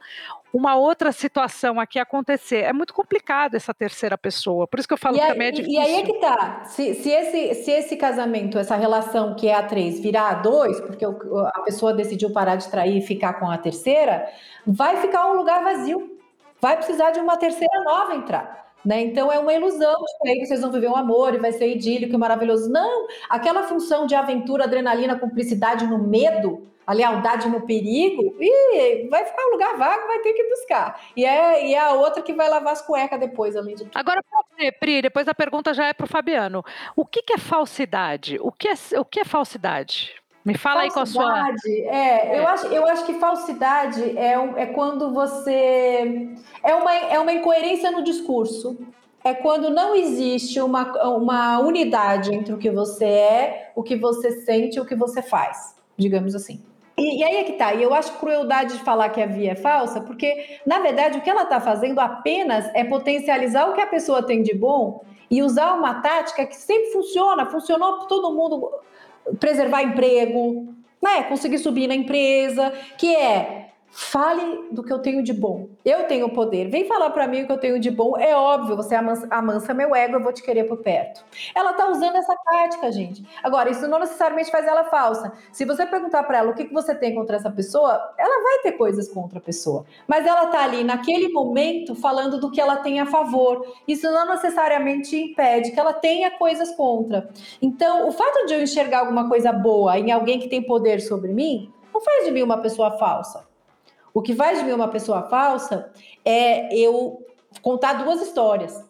[0.53, 2.63] uma outra situação aqui acontecer.
[2.63, 4.65] É muito complicado essa terceira pessoa.
[4.65, 5.73] Por isso que eu falo e que também é difícil.
[5.73, 6.63] E aí é que tá.
[6.65, 10.79] Se, se, esse, se esse casamento, essa relação que é a três, virar a dois,
[10.79, 14.27] porque a pessoa decidiu parar de trair e ficar com a terceira,
[14.65, 16.17] vai ficar um lugar vazio.
[16.61, 18.69] Vai precisar de uma terceira nova entrar.
[18.83, 19.01] Né?
[19.01, 21.69] Então é uma ilusão de que aí vocês vão viver um amor e vai ser
[21.69, 22.69] idílico e maravilhoso.
[22.71, 29.23] Não, aquela função de aventura, adrenalina, cumplicidade no medo, a lealdade no perigo, e vai
[29.23, 30.99] ficar um lugar vago, vai ter que buscar.
[31.15, 33.91] E é, e é a outra que vai lavar as cuecas depois, além de tudo.
[33.93, 34.23] Agora,
[34.79, 36.65] Pri, depois a pergunta já é para o Fabiano.
[36.95, 38.39] O que, que, é falsidade?
[38.41, 40.15] O que é, o que é falsidade?
[40.43, 41.95] Me fala falsidade, aí com a sua.
[41.95, 46.33] É, é, Eu, acho, eu acho que falsidade é, é quando você.
[46.63, 48.79] É uma, é uma incoerência no discurso.
[49.23, 54.31] É quando não existe uma, uma unidade entre o que você é, o que você
[54.41, 56.63] sente e o que você faz, digamos assim.
[56.99, 57.73] E, e, aí é que tá.
[57.73, 61.21] E eu acho crueldade de falar que a via é falsa, porque, na verdade, o
[61.21, 65.41] que ela está fazendo apenas é potencializar o que a pessoa tem de bom e
[65.41, 68.69] usar uma tática que sempre funciona, funcionou para todo mundo
[69.39, 71.23] preservar emprego, né?
[71.23, 75.67] Conseguir subir na empresa, que é Fale do que eu tenho de bom.
[75.83, 76.69] Eu tenho poder.
[76.69, 78.17] Vem falar para mim o que eu tenho de bom.
[78.17, 81.23] É óbvio, você amansa, amansa meu ego, eu vou te querer por perto.
[81.55, 83.25] Ela tá usando essa tática, gente.
[83.41, 85.33] Agora, isso não necessariamente faz ela falsa.
[85.51, 88.59] Se você perguntar para ela o que, que você tem contra essa pessoa, ela vai
[88.59, 89.85] ter coisas contra a pessoa.
[90.07, 93.65] Mas ela tá ali naquele momento falando do que ela tem a favor.
[93.87, 97.29] Isso não necessariamente impede que ela tenha coisas contra.
[97.61, 101.33] Então, o fato de eu enxergar alguma coisa boa em alguém que tem poder sobre
[101.33, 103.48] mim, não faz de mim uma pessoa falsa.
[104.13, 105.91] O que faz de mim uma pessoa falsa
[106.25, 107.25] é eu
[107.61, 108.89] contar duas histórias.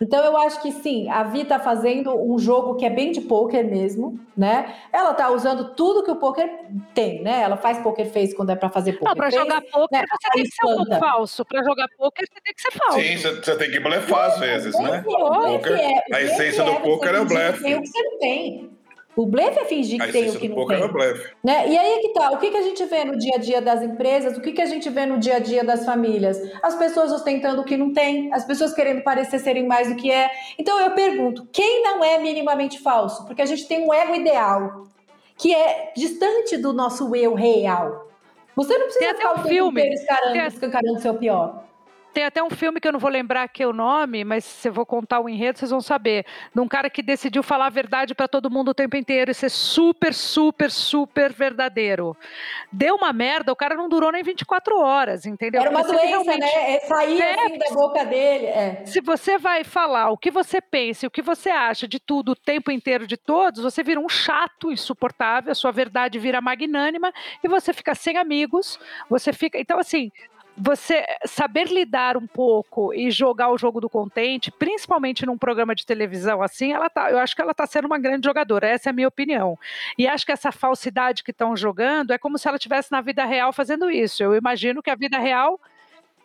[0.00, 3.20] Então eu acho que sim, a Vi está fazendo um jogo que é bem de
[3.20, 4.74] poker mesmo, né?
[4.92, 6.50] Ela está usando tudo que o poker
[6.94, 7.42] tem, né?
[7.42, 9.08] Ela faz poker face quando é para fazer poker.
[9.08, 10.06] Não, para jogar poker né?
[10.10, 11.44] você tem que ser um pouco falso.
[11.44, 13.00] Para jogar poker você tem que ser falso.
[13.00, 15.04] Sim, você tem que blefar às vezes, né?
[15.06, 17.62] O poker, é, a essência do poker é o blefe.
[17.62, 18.79] Tem o que você não tem.
[19.20, 20.82] O blefe é fingir que tem o que não tem.
[20.82, 21.34] É blefe.
[21.44, 21.68] Né?
[21.68, 22.30] E aí é que tá.
[22.30, 24.38] O que, que a gente vê no dia a dia das empresas?
[24.38, 26.40] O que, que a gente vê no dia a dia das famílias?
[26.62, 30.10] As pessoas ostentando o que não tem, as pessoas querendo parecer serem mais do que
[30.10, 30.30] é.
[30.58, 33.26] Então eu pergunto, quem não é minimamente falso?
[33.26, 34.86] Porque a gente tem um ego ideal
[35.36, 38.08] que é distante do nosso eu real.
[38.56, 41.69] Você não precisa ficar o tempo inteiro escancarando, escancarando o seu pior.
[42.12, 44.72] Tem até um filme que eu não vou lembrar aqui o nome, mas se eu
[44.72, 46.26] vou contar o enredo, vocês vão saber.
[46.52, 49.34] De um cara que decidiu falar a verdade para todo mundo o tempo inteiro e
[49.34, 52.16] ser super, super, super verdadeiro.
[52.72, 55.60] Deu uma merda, o cara não durou nem 24 horas, entendeu?
[55.60, 56.74] Era uma Porque doença, realmente- né?
[56.76, 58.46] É sair É, assim da boca dele.
[58.46, 58.82] É.
[58.86, 62.32] Se você vai falar o que você pensa e o que você acha de tudo
[62.32, 67.12] o tempo inteiro de todos, você vira um chato insuportável, a sua verdade vira magnânima
[67.42, 69.58] e você fica sem amigos, você fica.
[69.60, 70.10] Então, assim.
[70.56, 75.86] Você saber lidar um pouco e jogar o jogo do contente, principalmente num programa de
[75.86, 78.90] televisão assim, ela tá, eu acho que ela está sendo uma grande jogadora, essa é
[78.90, 79.58] a minha opinião.
[79.96, 83.24] E acho que essa falsidade que estão jogando é como se ela estivesse na vida
[83.24, 84.22] real fazendo isso.
[84.22, 85.58] Eu imagino que a vida real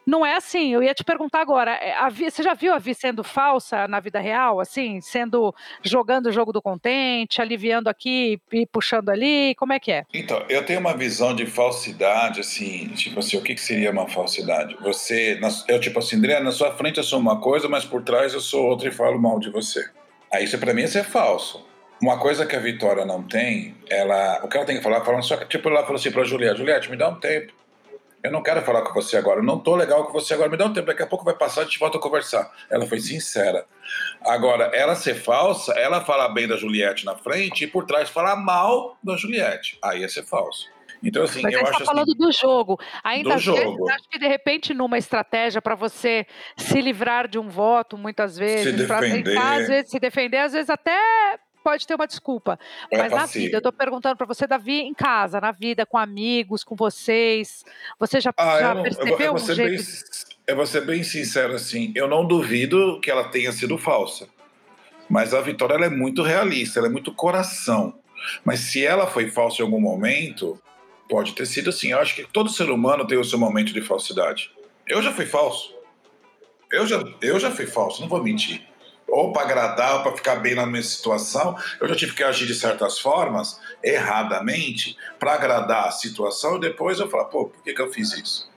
[0.05, 0.73] não é assim.
[0.73, 3.87] Eu ia te perguntar agora, é, a Vi- você já viu a Vi sendo falsa
[3.87, 5.53] na vida real, assim, sendo
[5.83, 9.55] jogando o jogo do contente, aliviando aqui e puxando ali?
[9.55, 10.03] Como é que é?
[10.13, 14.07] Então, eu tenho uma visão de falsidade, assim, tipo assim, o que, que seria uma
[14.07, 14.75] falsidade?
[14.81, 18.33] Você, eu tipo assim, André, na sua frente eu sou uma coisa, mas por trás
[18.33, 19.83] eu sou outra e falo mal de você.
[20.31, 21.65] Aí isso pra mim isso é falso.
[22.01, 25.23] Uma coisa que a Vitória não tem, ela, o que ela tem que falar, falando
[25.23, 27.53] só tipo, ela falou assim pra Juliette, Juliette, me dá um tempo.
[28.25, 30.57] Eu não quero falar com você agora, eu não tô legal com você agora, me
[30.57, 32.51] dá um tempo, daqui a pouco vai passar, a gente volta a conversar.
[32.71, 33.65] Ela foi sincera.
[34.25, 38.35] Agora, ela ser falsa, ela falar bem da Juliette na frente e por trás falar
[38.35, 39.77] mal da Juliette.
[39.83, 40.67] Aí é ser falso.
[41.03, 42.79] Então, assim, Mas eu você acho está falando assim, do jogo.
[43.03, 43.89] Ainda Do às vezes, jogo.
[43.91, 46.25] acho que de repente numa estratégia para você
[46.57, 49.23] se livrar de um voto, muitas vezes, defender.
[49.23, 50.97] tentar, às vezes se defender, às vezes até
[51.65, 52.59] pode ter uma desculpa.
[52.91, 55.97] É Mas na vida, eu estou perguntando para você, Davi, em casa, na vida, com
[55.97, 57.65] amigos, com vocês,
[57.99, 59.85] você já, Ah, já eu, não, eu, eu, percebeu vou um jeito bem,
[60.45, 61.91] eu vou ser bem sincero assim.
[61.95, 64.27] Eu não duvido que ela tenha sido falsa.
[65.09, 67.95] Mas a Vitória ela é muito realista, ela é muito coração.
[68.43, 70.61] Mas se ela foi falsa em algum momento,
[71.09, 71.91] pode ter sido assim.
[71.91, 74.51] Eu acho que todo ser humano tem o seu momento de falsidade.
[74.85, 75.73] Eu já fui falso.
[76.71, 78.61] Eu já, eu já fui falso, não vou mentir.
[79.07, 81.55] Ou para agradar, ou para ficar bem na minha situação.
[81.79, 86.99] Eu já tive que agir de certas formas, erradamente, para agradar a situação, e depois
[86.99, 88.49] eu falo, pô, por que, que eu fiz isso?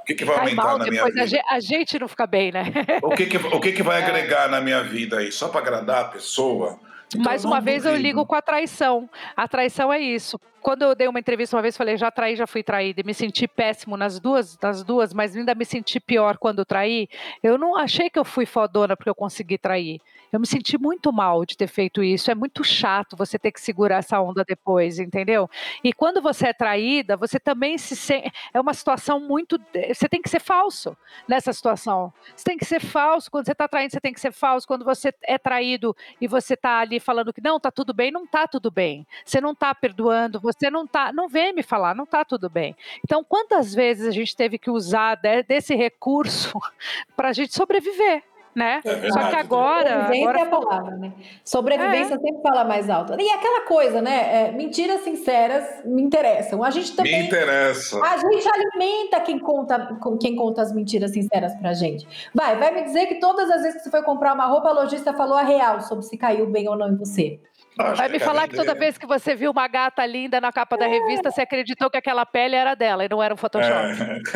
[0.00, 1.42] O que, que vai cai aumentar na minha vida?
[1.50, 2.72] a gente não fica bem, né?
[3.02, 4.04] O que, que, o que, que vai É.
[4.04, 5.30] agregar na minha vida aí?
[5.30, 6.78] Só para agradar a pessoa?
[7.08, 9.08] Então, Mais uma vez eu ligo com a traição.
[9.36, 10.38] A traição é isso.
[10.60, 13.14] Quando eu dei uma entrevista uma vez, falei, já traí, já fui traída, e me
[13.14, 17.08] senti péssimo nas duas, nas duas, mas ainda me senti pior quando traí.
[17.42, 20.00] Eu não achei que eu fui fodona porque eu consegui trair.
[20.30, 22.30] Eu me senti muito mal de ter feito isso.
[22.30, 25.48] É muito chato você ter que segurar essa onda depois, entendeu?
[25.82, 28.30] E quando você é traída, você também se sente.
[28.52, 29.58] É uma situação muito.
[29.88, 30.96] Você tem que ser falso
[31.26, 32.12] nessa situação.
[32.36, 33.30] Você tem que ser falso.
[33.30, 34.66] Quando você está traindo, você tem que ser falso.
[34.66, 38.26] Quando você é traído e você está ali falando que não, tá tudo bem, não
[38.26, 39.06] tá tudo bem.
[39.24, 41.12] Você não tá perdoando, você não tá.
[41.12, 42.74] Não vem me falar, não tá tudo bem.
[43.04, 46.58] Então, quantas vezes a gente teve que usar de- desse recurso
[47.16, 48.22] para a gente sobreviver?
[48.54, 48.80] Né?
[48.84, 49.10] É.
[49.12, 51.12] Só que agora, Sobrevivência agora é a palavra, né?
[51.44, 52.18] Sobrevivência É.
[52.18, 53.14] sempre fala mais alto.
[53.20, 54.48] E aquela coisa, né?
[54.48, 56.64] é, mentiras sinceras me interessam.
[56.64, 57.26] A gente Me também.
[57.26, 58.02] interessa.
[58.04, 62.08] A gente alimenta quem conta, quem conta as mentiras sinceras pra gente.
[62.34, 64.72] Vai, vai me dizer que todas as vezes que você foi comprar uma roupa, a
[64.72, 67.38] lojista falou a real sobre se caiu bem ou não em você.
[67.78, 70.50] Acho Vai me quer falar que toda vez que você viu uma gata linda na
[70.52, 73.72] capa da revista, você acreditou que aquela pele era dela e não era um Photoshop.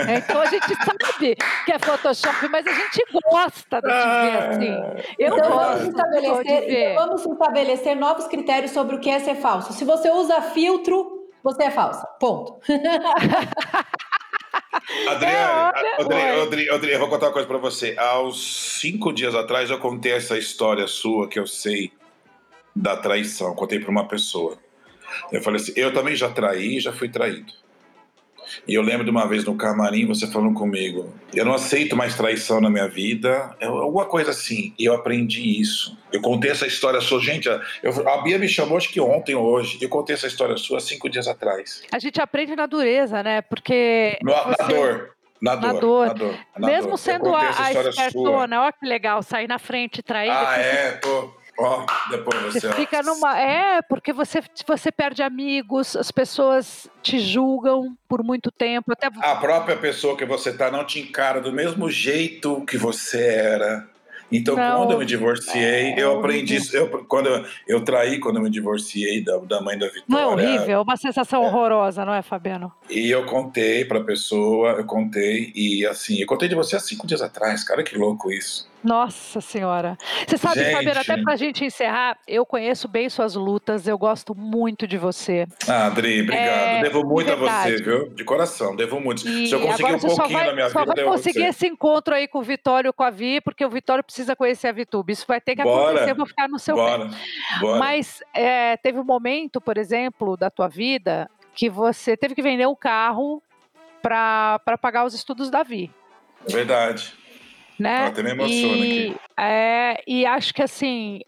[0.09, 0.17] É.
[0.19, 5.13] Então a gente sabe que é Photoshop, mas a gente gosta de te ver assim.
[5.19, 6.91] Eu então, vamos gosto de estabelecer, ver.
[6.93, 9.73] então vamos estabelecer novos critérios sobre o que é ser falso.
[9.73, 12.07] Se você usa filtro, você é falsa.
[12.21, 12.61] Ponto.
[15.09, 16.43] Adriane, É, olha- Adri- Oi.
[16.43, 17.95] Adri- Adri, eu vou contar uma coisa pra você.
[17.99, 21.93] Há uns cinco dias atrás eu contei essa história sua que eu sei
[22.75, 23.55] da traição.
[23.55, 24.59] Contei pra uma pessoa.
[25.31, 27.53] Eu falei assim: eu também já traí, já fui traído.
[28.69, 32.15] E eu lembro de uma vez no camarim você falando comigo: eu não aceito mais
[32.17, 34.75] traição na minha vida, é alguma coisa assim.
[34.79, 35.97] E eu aprendi isso.
[36.13, 37.49] Eu contei essa história sua, gente.
[37.83, 39.79] eu- a Bia me chamou acho que ontem ou hoje.
[39.81, 41.83] Eu contei essa história sua cinco dias atrás.
[41.93, 43.43] A gente aprende na dureza, né?
[43.43, 45.11] Porque No- na você- dor.
[45.41, 45.73] Na dor.
[45.73, 46.07] Na dor.
[46.07, 46.99] na dor, na mesmo dor.
[46.99, 48.07] Sendo a, a história sua.
[48.07, 50.93] espertona, ó que legal, sair na frente, trair, Ah, é?
[50.93, 51.35] Tô.
[51.59, 52.61] Ó, depois você.
[52.61, 53.39] Você fica numa.
[53.39, 58.93] É, porque você, você perde amigos, as pessoas te julgam por muito tempo.
[58.93, 63.23] Até A própria pessoa que você tá não te encara do mesmo jeito que você
[63.23, 63.89] era.
[64.35, 64.79] Então, Não.
[64.79, 66.75] quando eu me divorciei, É eu aprendi isso.
[66.75, 70.05] Eu, quando eu, eu traí quando eu me divorciei da, da mãe da Vitória.
[70.09, 72.73] não é horrível, é uma sensação horrorosa, não é, Fabiano?
[72.89, 77.07] E eu contei pra pessoa, eu contei, e assim, eu contei de você há cinco
[77.07, 78.72] dias atrás, cara, que louco isso.
[78.83, 79.97] Nossa Senhora.
[80.27, 80.73] Você sabe, Gente.
[80.73, 85.47] Fabiana, até pra gente encerrar, eu conheço bem suas lutas, eu gosto muito de você.
[85.69, 86.47] Ah, Adri, obrigado.
[86.47, 87.77] É, devo muito a verdade.
[87.77, 88.09] você, viu?
[88.11, 89.27] De coração, devo muito.
[89.29, 91.67] E Se eu conseguir um pouquinho vai, na minha só vida, vai a conseguir esse
[91.67, 94.73] encontro aí com o Vitório e com a Vi, porque o Vitório precisa conhecer a
[94.73, 95.13] Vitube.
[95.13, 95.91] Isso vai ter que Bora.
[95.91, 96.83] acontecer, eu vou ficar no seu pé.
[96.83, 97.11] Bora,
[97.61, 97.79] bora.
[97.79, 102.67] Mas é, teve um momento, por exemplo, da tua vida que você teve que vender
[102.67, 103.43] o carro
[104.03, 105.91] para pagar os estudos da Vi,
[106.49, 107.15] Verdade.
[107.83, 108.03] Né?
[108.05, 109.17] Eu até me emociono e, aqui.
[109.39, 111.21] é, e acho que assim,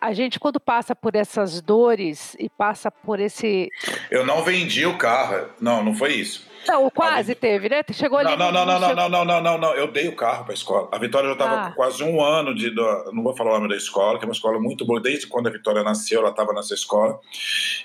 [0.00, 3.68] a gente quando passa por essas dores e passa por esse...
[4.10, 5.48] Eu não vendi o carro.
[5.60, 6.50] Não, não foi isso.
[6.66, 7.82] Não, quase teve, né?
[7.92, 8.30] Chegou ali...
[8.30, 9.74] Não, não, não, não, não, seu- não, não, não, não, não.
[9.74, 10.88] Eu dei o carro para a escola.
[10.92, 11.68] A Vitória já estava Ah.
[11.70, 12.72] com quase um ano de.
[13.12, 15.00] Não vou falar o nome da escola, que é uma escola muito boa.
[15.00, 17.18] Desde quando a Vitória nasceu, ela estava nessa escola.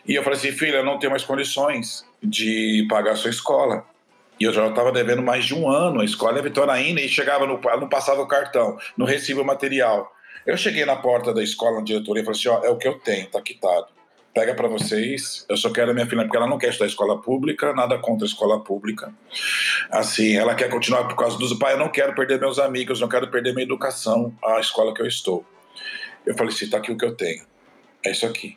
[0.07, 3.83] E eu falei assim, filha, eu não tenho mais condições de pagar a sua escola.
[4.39, 6.41] E eu já estava devendo mais de um ano a escola.
[6.41, 10.11] Vitória ainda e chegava, no, não passava o cartão, não recebia o material.
[10.45, 12.87] Eu cheguei na porta da escola, na diretoria, e falei assim: ó, é o que
[12.87, 13.87] eu tenho, tá quitado.
[14.33, 15.45] Pega para vocês.
[15.49, 18.25] Eu só quero a minha filha, porque ela não quer estudar escola pública, nada contra
[18.25, 19.11] a escola pública.
[19.91, 21.73] Assim, ela quer continuar por causa dos pai.
[21.73, 25.07] Eu não quero perder meus amigos, não quero perder minha educação, a escola que eu
[25.07, 25.43] estou.
[26.25, 27.43] Eu falei assim: tá aqui o que eu tenho.
[28.05, 28.55] É isso aqui.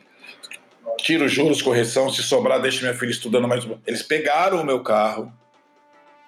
[0.99, 3.67] Tiro juros, correção, se sobrar, deixa minha filha estudando mais.
[3.87, 5.33] Eles pegaram o meu carro,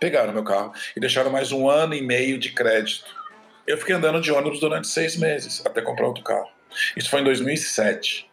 [0.04, 3.06] pegaram meu carro e deixaram mais um ano e meio de crédito.
[3.66, 6.50] Eu fiquei andando de ônibus durante seis meses até comprar outro carro.
[6.98, 8.30] Isso foi em 2007.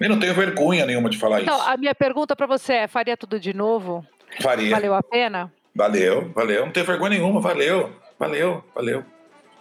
[0.00, 1.68] E não tenho vergonha nenhuma de falar Então, isso.
[1.68, 4.04] a minha pergunta para você é, faria tudo de novo?
[4.40, 4.70] Faria.
[4.70, 5.52] Valeu a pena?
[5.72, 6.66] Valeu, valeu.
[6.66, 9.04] Não tem vergonha nenhuma, valeu, valeu, valeu,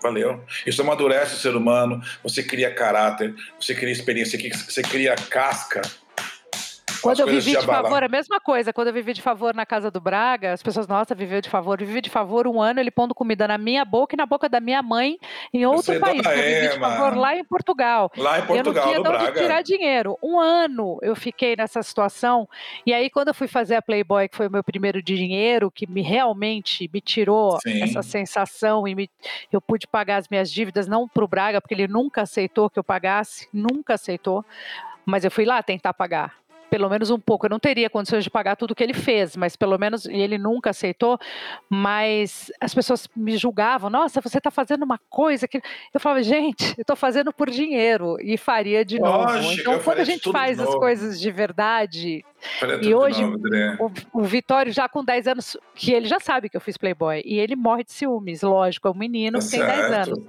[0.01, 0.43] valeu.
[0.66, 5.84] Isso amadurece o ser humano, você cria caráter, você cria experiência, você cria casca.
[7.01, 7.83] Quando eu vivi de abalam.
[7.83, 8.71] favor, a mesma coisa.
[8.73, 11.79] Quando eu vivi de favor na casa do Braga, as pessoas, nossa, viveu de favor.
[11.81, 14.47] Eu vivi de favor um ano, ele pondo comida na minha boca e na boca
[14.47, 15.17] da minha mãe
[15.53, 16.25] em outro sei, país.
[16.25, 18.11] Eu vivi de favor lá em Portugal.
[18.17, 19.41] Lá em eu Portugal, não tinha de onde Braga.
[19.41, 20.17] tirar dinheiro.
[20.21, 22.47] Um ano eu fiquei nessa situação.
[22.85, 25.85] E aí, quando eu fui fazer a Playboy, que foi o meu primeiro dinheiro, que
[25.89, 27.83] me realmente me tirou Sim.
[27.83, 29.09] essa sensação e me-
[29.51, 32.77] eu pude pagar as minhas dívidas, não para o Braga, porque ele nunca aceitou que
[32.79, 34.43] eu pagasse, nunca aceitou.
[35.05, 36.35] Mas eu fui lá tentar pagar.
[36.72, 37.45] Pelo menos um pouco.
[37.45, 40.38] Eu não teria condições de pagar tudo que ele fez, mas pelo menos e ele
[40.38, 41.19] nunca aceitou.
[41.69, 43.89] Mas as pessoas me julgavam.
[43.89, 45.61] Nossa, você está fazendo uma coisa que.
[45.93, 49.17] Eu falava, gente, eu estou fazendo por dinheiro e faria de novo.
[49.24, 50.80] Lógico, Então, eu quando a gente faz as novo.
[50.80, 52.26] coisas de verdade,
[52.82, 56.55] E hoje- novo, o, o Vitório já com 10 anos, que ele já sabe que
[56.57, 59.59] eu fiz Playboy, e ele morre de ciúmes, lógico, é um menino Tá que tem
[59.59, 60.07] 10 certo.
[60.11, 60.24] anos.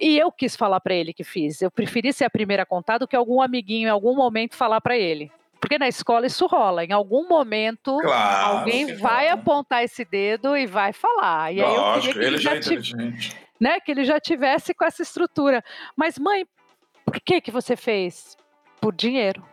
[0.00, 1.62] E eu quis falar pra ele que fiz.
[1.62, 4.80] Eu preferi ser a primeira a contar do que algum amiguinho em algum momento falar
[4.80, 5.30] pra ele.
[5.66, 6.84] Porque na escola isso rola.
[6.84, 8.58] Em algum momento, Claro.
[8.58, 11.52] alguém vai apontar esse dedo e vai falar.
[11.52, 13.36] E aí eu Lógico, queria que ele ele, já é já tive- inteligente.
[13.60, 15.64] né, que ele já tivesse com essa estrutura.
[15.96, 16.46] Mas, mãe,
[17.04, 18.36] por que, que você fez?
[18.80, 19.44] Por dinheiro.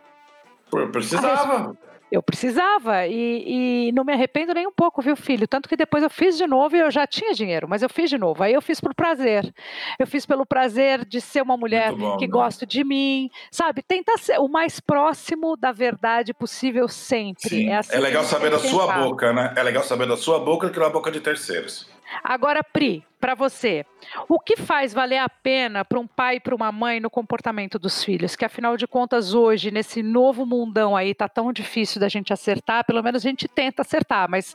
[0.70, 1.76] Pô, precisava.
[2.14, 5.48] Eu precisava e, e não me arrependo nem um pouco, viu, filho?
[5.48, 8.08] Tanto que depois eu fiz de novo e eu já tinha dinheiro, mas eu fiz
[8.08, 8.44] de novo.
[8.44, 9.52] Aí eu fiz por prazer.
[9.98, 12.30] Eu fiz pelo prazer de ser uma mulher bom, que né?
[12.30, 13.82] gosta de mim, sabe?
[13.82, 17.48] Tentar ser o mais próximo da verdade possível sempre.
[17.48, 17.70] Sim.
[17.70, 19.52] É, assim É legal saber da sua boca, né?
[19.56, 21.88] É legal saber da sua boca que da boca de terceiros.
[22.22, 23.84] Agora, Pri, para você,
[24.28, 27.78] o que faz valer a pena para um pai e para uma mãe no comportamento
[27.78, 28.36] dos filhos?
[28.36, 32.84] Que afinal de contas, hoje, nesse novo mundão aí, tá tão difícil da gente acertar,
[32.84, 34.54] pelo menos a gente tenta acertar, mas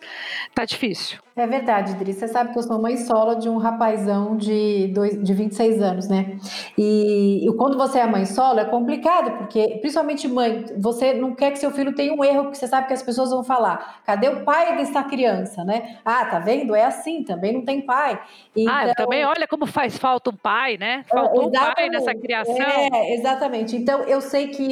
[0.53, 1.20] tá difícil.
[1.39, 2.14] É verdade, Dri.
[2.14, 6.10] Você sabe que eu sou mãe solo de um rapazão de, dois, de 26 anos,
[6.10, 6.38] né?
[6.78, 11.51] E, e quando você é mãe solo é complicado, porque, principalmente mãe, você não quer
[11.51, 14.28] que seu filho tenha um erro, porque você sabe que as pessoas vão falar: cadê
[14.28, 15.99] o pai dessa criança, né?
[16.03, 16.76] Ah, tá vendo?
[16.76, 18.20] É assim, também não tem pai.
[18.68, 21.05] Ah, Então, também olha como faz falta um pai, né?
[21.07, 22.55] Faltou um pai nessa criação.
[22.55, 23.76] É, exatamente.
[23.76, 24.64] Então, eu sei que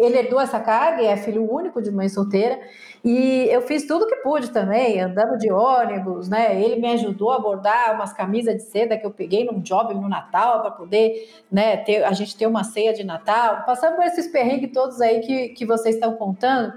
[0.00, 2.58] ele herdou essa carga, é filho único de mãe solteira,
[3.04, 6.60] e eu fiz tudo que pude também, andando de ônibus, né?
[6.60, 10.08] Ele me ajudou a bordar umas camisas de seda que eu peguei num job no
[10.08, 13.62] Natal para poder, né, ter, a gente ter uma ceia de Natal.
[13.64, 16.72] Passando por esses perrengues todos aí que, que vocês estão contando.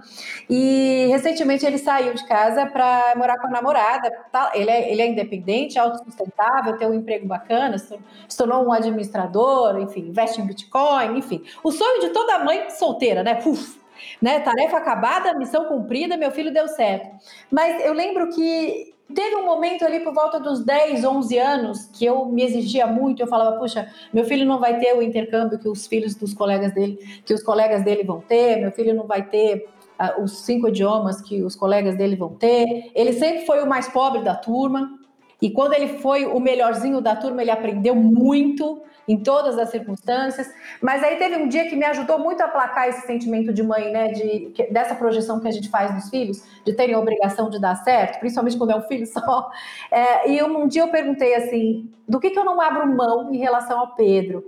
[0.49, 4.11] E recentemente ele saiu de casa para morar com a namorada.
[4.31, 4.51] Tá?
[4.53, 7.97] Ele, é, ele é independente, autossustentável, tem um emprego bacana, se
[8.37, 11.43] tornou um administrador, enfim, investe em Bitcoin, enfim.
[11.63, 13.39] O sonho de toda mãe solteira, né?
[13.45, 13.80] Uf,
[14.21, 14.39] né?
[14.39, 17.09] Tarefa acabada, missão cumprida, meu filho deu certo.
[17.49, 22.05] Mas eu lembro que teve um momento ali por volta dos 10, 11 anos que
[22.05, 25.67] eu me exigia muito, eu falava, puxa, meu filho não vai ter o intercâmbio que
[25.67, 29.23] os filhos dos colegas dele, que os colegas dele vão ter, meu filho não vai
[29.23, 29.67] ter
[30.01, 32.91] ah, os cinco idiomas que os colegas dele vão ter.
[32.95, 34.97] Ele sempre foi o mais pobre da turma.
[35.41, 40.47] E quando ele foi o melhorzinho da turma, ele aprendeu muito em todas as circunstâncias.
[40.81, 43.91] Mas aí teve um dia que me ajudou muito a aplacar esse sentimento de mãe,
[43.91, 44.09] né?
[44.09, 47.75] De, dessa projeção que a gente faz nos filhos, de terem a obrigação de dar
[47.75, 49.49] certo, principalmente quando é um filho só.
[49.89, 53.37] É, e um dia eu perguntei assim: do que, que eu não abro mão em
[53.37, 54.43] relação ao Pedro?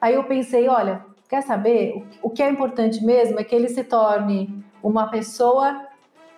[0.00, 2.04] Aí eu pensei: olha, quer saber?
[2.22, 5.87] O que é importante mesmo é que ele se torne uma pessoa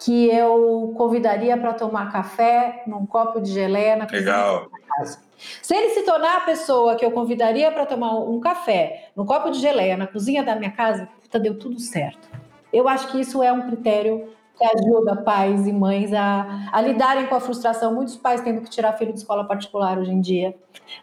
[0.01, 4.71] que eu convidaria para tomar café num copo de geleia na Legal.
[4.97, 5.21] casa.
[5.63, 9.51] Se ele se tornar a pessoa que eu convidaria para tomar um café num copo
[9.51, 12.29] de geleia na cozinha da minha casa, puta, deu tudo certo.
[12.73, 17.27] Eu acho que isso é um critério que ajuda pais e mães a, a, lidarem
[17.27, 17.95] com a frustração.
[17.95, 20.55] Muitos pais tendo que tirar filho de escola particular hoje em dia,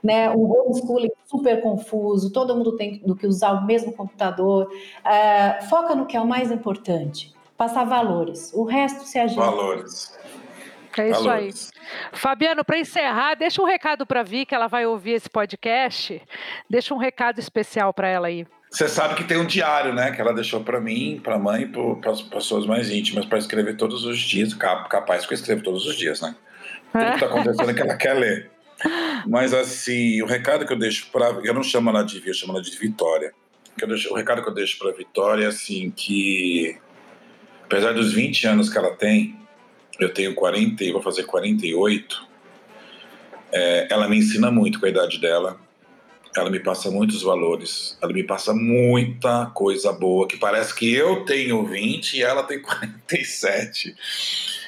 [0.04, 0.30] né?
[0.30, 4.72] Um homeschooling super confuso, todo mundo tem do que usar o mesmo computador.
[4.72, 8.51] Uh, foca no que é o mais importante passar valores.
[8.53, 9.41] O resto se ajeita.
[9.41, 10.18] Valores.
[10.97, 11.72] É isso valores.
[11.74, 12.18] aí.
[12.18, 16.22] Fabiano, para encerrar, deixa um recado para Vi, que ela vai ouvir esse podcast.
[16.70, 18.47] Deixa um recado especial para ela aí.
[18.70, 20.12] Você sabe que tem um diário, né?
[20.12, 23.38] Que ela deixou para mim, para a mãe e para as pessoas mais íntimas, para
[23.38, 24.53] escrever todos os dias.
[24.53, 26.36] Capaz que eu escrevo todos os dias, né?
[26.91, 28.51] Tudo que está acontecendo é que ela quer ler.
[29.26, 31.28] Mas, assim, o recado que eu deixo para.
[31.43, 33.34] Eu não chamo ela de Vi, eu chamo ela de Vitória.
[34.12, 36.78] o recado que eu deixo para Vitória é assim: que
[37.68, 39.36] apesar dos 20 anos que ela tem,
[39.99, 42.26] eu tenho 40 e vou fazer 48,
[43.51, 45.59] é, ela me ensina muito com a idade dela.
[46.36, 51.26] Ela me passa muitos valores, ela me passa muita coisa boa, que parece que eu
[51.26, 53.95] tenho 20 e ela tem 47.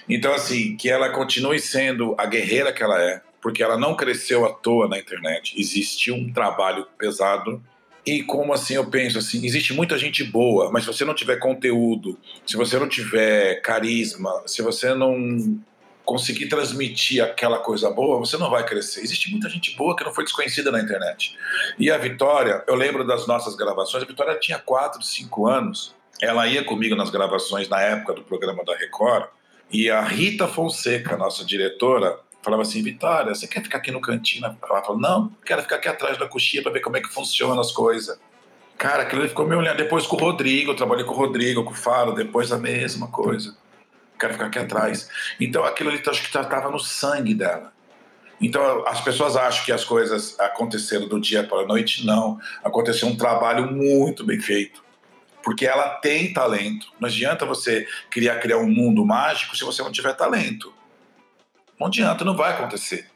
[0.10, 4.46] Então, assim, que ela continue sendo a guerreira que ela é, porque ela não cresceu
[4.46, 5.54] à toa na internet.
[5.58, 7.64] Existiu um trabalho pesado
[8.06, 11.38] e como assim eu penso assim, existe muita gente boa, mas se você não tiver
[11.38, 15.60] conteúdo, se você não tiver carisma, se você não
[16.06, 19.02] conseguir transmitir aquela coisa boa, você não vai crescer.
[19.02, 21.38] Existe muita gente boa que não foi desconhecida na internet.
[21.78, 25.94] E a Vitória, eu lembro das nossas gravações, a Vitória tinha 4, 5 anos.
[26.20, 29.28] Ela ia comigo nas gravações na época do programa da Record,
[29.72, 34.46] e a Rita Fonseca, nossa diretora, falava assim, Vitória, você quer ficar aqui no cantinho?
[34.46, 37.60] Ela falou, não, quero ficar aqui atrás da coxinha para ver como é que funcionam
[37.60, 38.20] as coisas.
[38.78, 39.76] Cara, aquilo ele ficou me olhando.
[39.76, 43.08] Depois com o Rodrigo, eu trabalhei com o Rodrigo, com o Faro, depois a mesma
[43.08, 43.58] coisa.
[44.18, 45.10] Quero ficar aqui atrás.
[45.40, 47.74] Então aquilo ali acho que estava no sangue dela.
[48.40, 52.06] Então as pessoas acham que as coisas aconteceram do dia para a noite.
[52.06, 52.40] Não.
[52.64, 54.82] Aconteceu um trabalho muito bem feito.
[55.44, 56.88] Porque ela tem talento.
[57.00, 60.74] Não adianta você criar, criar um mundo mágico se você não tiver talento.
[61.80, 63.08] Não adianta, não vai acontecer.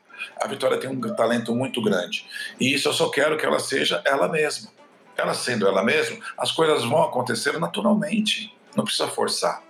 [0.42, 2.26] A Vitória tem um talento muito grande.
[2.60, 4.72] E isso eu só quero que ela seja ela mesma.
[5.18, 8.56] Ela sendo ela mesma, as coisas vão acontecer naturalmente.
[8.76, 9.62] Não precisa forçar.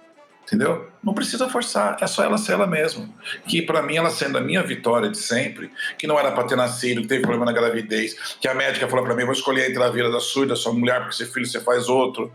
[0.44, 0.90] Entendeu?
[1.02, 3.10] Não precisa forçar, é só ela ser ela mesma.
[3.48, 6.56] Que para mim, ela sendo a minha vitória de sempre, que não era para ter
[6.56, 9.82] nascido, que teve problema na gravidez, que a médica falou para mim: vou escolher entre
[9.82, 12.32] a vida da sua e da sua mulher, porque esse filho você faz outro.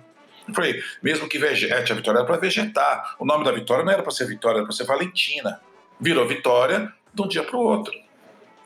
[0.48, 3.14] Eu falei: mesmo que vegete, a vitória era para vegetar.
[3.18, 5.61] O nome da vitória não era para ser Vitória, era para ser Valentina
[6.01, 7.94] virou Vitória de um dia para o outro.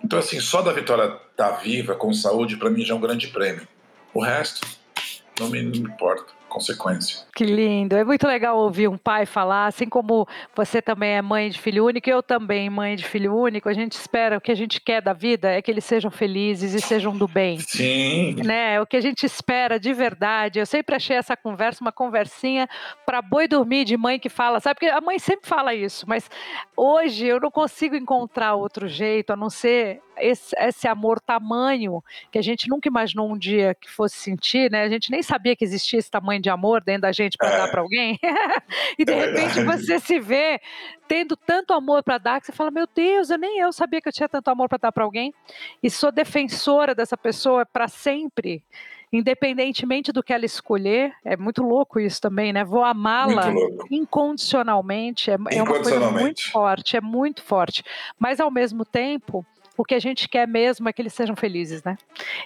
[0.05, 3.01] Então, assim, só da Vitória estar tá viva, com saúde, para mim já é um
[3.01, 3.67] grande prêmio.
[4.13, 4.67] O resto,
[5.39, 7.25] não me, não me importa consequência.
[7.35, 7.97] Que lindo.
[7.97, 11.87] É muito legal ouvir um pai falar, assim como você também é mãe de filho
[11.87, 15.01] único, eu também mãe de filho único, a gente espera, o que a gente quer
[15.01, 17.59] da vida é que eles sejam felizes e sejam do bem.
[17.59, 18.35] Sim.
[18.45, 18.81] Né?
[18.81, 20.59] O que a gente espera de verdade.
[20.59, 22.69] Eu sempre achei essa conversa uma conversinha
[23.07, 24.75] para boi dormir de mãe que fala, sabe?
[24.75, 26.31] Porque a mãe sempre fala isso, mas
[26.77, 32.39] hoje eu não consigo encontrar outro jeito a não ser esse, esse, amor tamanho que
[32.39, 34.83] a gente nunca imaginou um dia que fosse sentir, né?
[34.83, 37.59] A gente nem sabia que existia esse tamanho de amor dentro da gente para é.
[37.59, 38.19] dar para alguém.
[38.99, 39.85] e de é repente verdade.
[39.85, 40.61] você se vê
[41.09, 44.09] tendo tanto amor para dar que você fala: Meu Deus, eu nem eu sabia que
[44.09, 45.33] eu tinha tanto amor para dar para alguém.
[45.83, 48.63] E sou defensora dessa pessoa para sempre
[49.13, 52.65] independentemente do que ela escolher, é muito louco isso também, né?
[52.65, 53.53] Vou amá-la
[53.91, 57.85] incondicionalmente, é, é uma coisa muito forte, é muito forte.
[58.19, 59.45] Mas ao mesmo tempo,
[59.77, 61.97] o que a gente quer mesmo é que eles sejam felizes, né?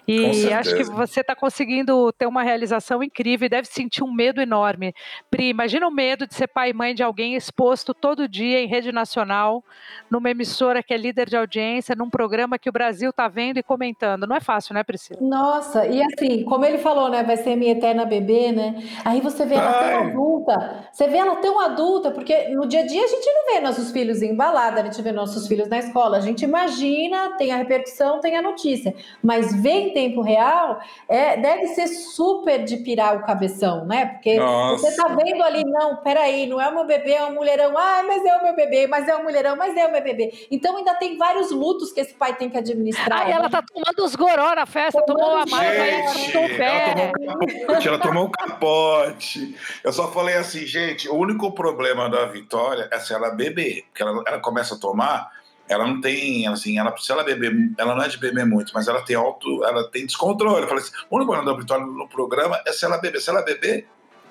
[0.06, 4.40] E acho que você está conseguindo ter uma realização incrível e deve sentir um medo
[4.40, 4.94] enorme.
[5.30, 8.66] Pri, imagina o medo de ser pai e mãe de alguém exposto todo dia em
[8.66, 9.64] rede nacional,
[10.10, 13.62] numa emissora que é líder de audiência, num programa que o Brasil está vendo e
[13.62, 14.26] comentando.
[14.26, 15.18] Não é fácil, né, Priscila?
[15.20, 17.22] Nossa, e assim, como ele falou, né?
[17.22, 18.82] Vai ser minha eterna bebê, né?
[19.04, 19.90] Aí você vê ela Ai.
[19.90, 23.54] tão adulta, você vê ela tão adulta, porque no dia a dia a gente não
[23.54, 27.15] vê nossos filhos em balada, a gente vê nossos filhos na escola, a gente imagina
[27.16, 28.94] imagina, tem a repercussão, tem a notícia.
[29.22, 34.06] Mas ver em tempo real é, deve ser super de pirar o cabeção, né?
[34.06, 34.90] Porque Nossa.
[34.90, 37.76] você tá vendo ali, não, peraí, não é o meu bebê, é um mulherão.
[37.76, 40.46] Ah, mas é o meu bebê, mas é o mulherão, mas é o meu bebê.
[40.50, 43.22] Então ainda tem vários lutos que esse pai tem que administrar.
[43.22, 43.50] Aí ela né?
[43.50, 47.12] tá tomando os goró na festa, tomou a Tomando mala, aí Gente, o ela pé.
[47.12, 49.56] tomou um capote, ela tomou um capote.
[49.82, 53.84] Eu só falei assim, gente, o único problema da Vitória é se ela beber.
[53.88, 55.30] Porque ela, ela começa a tomar,
[55.68, 58.86] ela não tem, assim, ela, se ela beber, ela não é de beber muito, mas
[58.88, 60.66] ela tem alto, ela tem descontrole.
[60.66, 63.20] Falei assim, o único problema da Vitória no programa é se ela beber.
[63.20, 63.88] Se ela beber,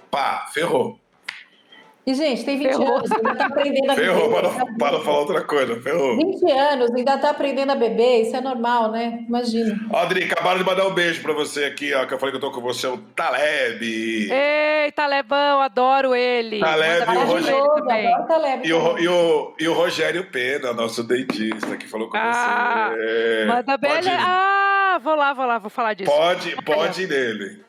[0.09, 0.99] pá, ferrou.
[2.07, 2.97] E, gente, tem 20 Ferrou.
[2.97, 4.41] anos, ainda tá aprendendo a Ferrou, beber.
[4.51, 6.15] para, para não falar outra coisa, ferrou.
[6.17, 9.25] 20 anos, ainda tá aprendendo a beber, isso é normal, né?
[9.27, 9.75] Imagina.
[9.91, 12.37] Ó, Adri, acabaram de mandar um beijo pra você aqui, ó, que eu falei que
[12.37, 14.29] eu tô com você, o Taleb.
[14.31, 16.59] Eita, Lebão, adoro ele.
[16.59, 18.67] Taleb e o adoro Taleb.
[18.67, 23.45] E o, e, o, e o Rogério Pena, nosso dentista, que falou com Ah, você.
[23.47, 24.09] Manda beijo.
[24.11, 26.11] Ah, vou lá, vou lá, vou falar disso.
[26.11, 27.64] Pode, pode ir nele.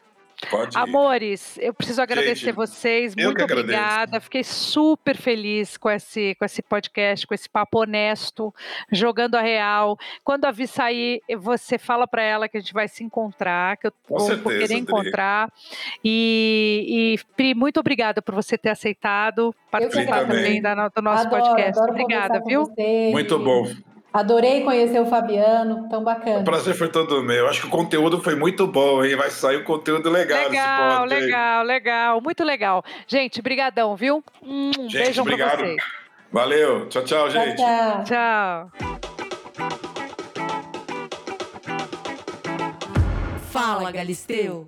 [0.50, 0.80] Pode ir.
[0.80, 3.14] Amores, eu preciso agradecer Gente, vocês.
[3.16, 3.62] Muito que agradeço.
[3.78, 4.20] obrigada.
[4.20, 8.54] Fiquei super feliz com esse, com esse podcast, com esse papo honesto,
[8.90, 9.98] jogando a real.
[10.24, 13.86] Quando a Vi sair, você fala para ela que a gente vai se encontrar, que
[13.88, 15.50] eu Com vou, certeza, querer encontrar.
[16.04, 20.60] E, e, Pri, muito obrigada por você ter aceitado participar também.
[20.60, 21.78] também da- do nosso adoro, podcast.
[21.78, 22.64] adoro Obrigada, viu?
[23.12, 23.66] Muito bom.
[24.16, 26.38] Adorei conhecer o Fabiano, tão bacana.
[26.40, 27.36] O prazer foi todo meu.
[27.36, 29.14] Eu acho que o conteúdo foi muito bom, hein?
[29.14, 31.20] Vai sair um conteúdo legal, nesse Legal, ponto, hein?
[31.20, 32.84] legal, legal, muito legal.
[33.06, 34.24] Gente, brigadão, viu?
[34.42, 35.58] Um Gente, beijão pra obrigado.
[35.58, 35.76] vocês.
[36.32, 36.88] Valeu.
[36.88, 37.56] Tchau, tchau, Tchau, gente.
[37.56, 38.04] tchau.
[38.04, 38.70] Tchau.
[43.50, 44.66] Fala, Galisteu.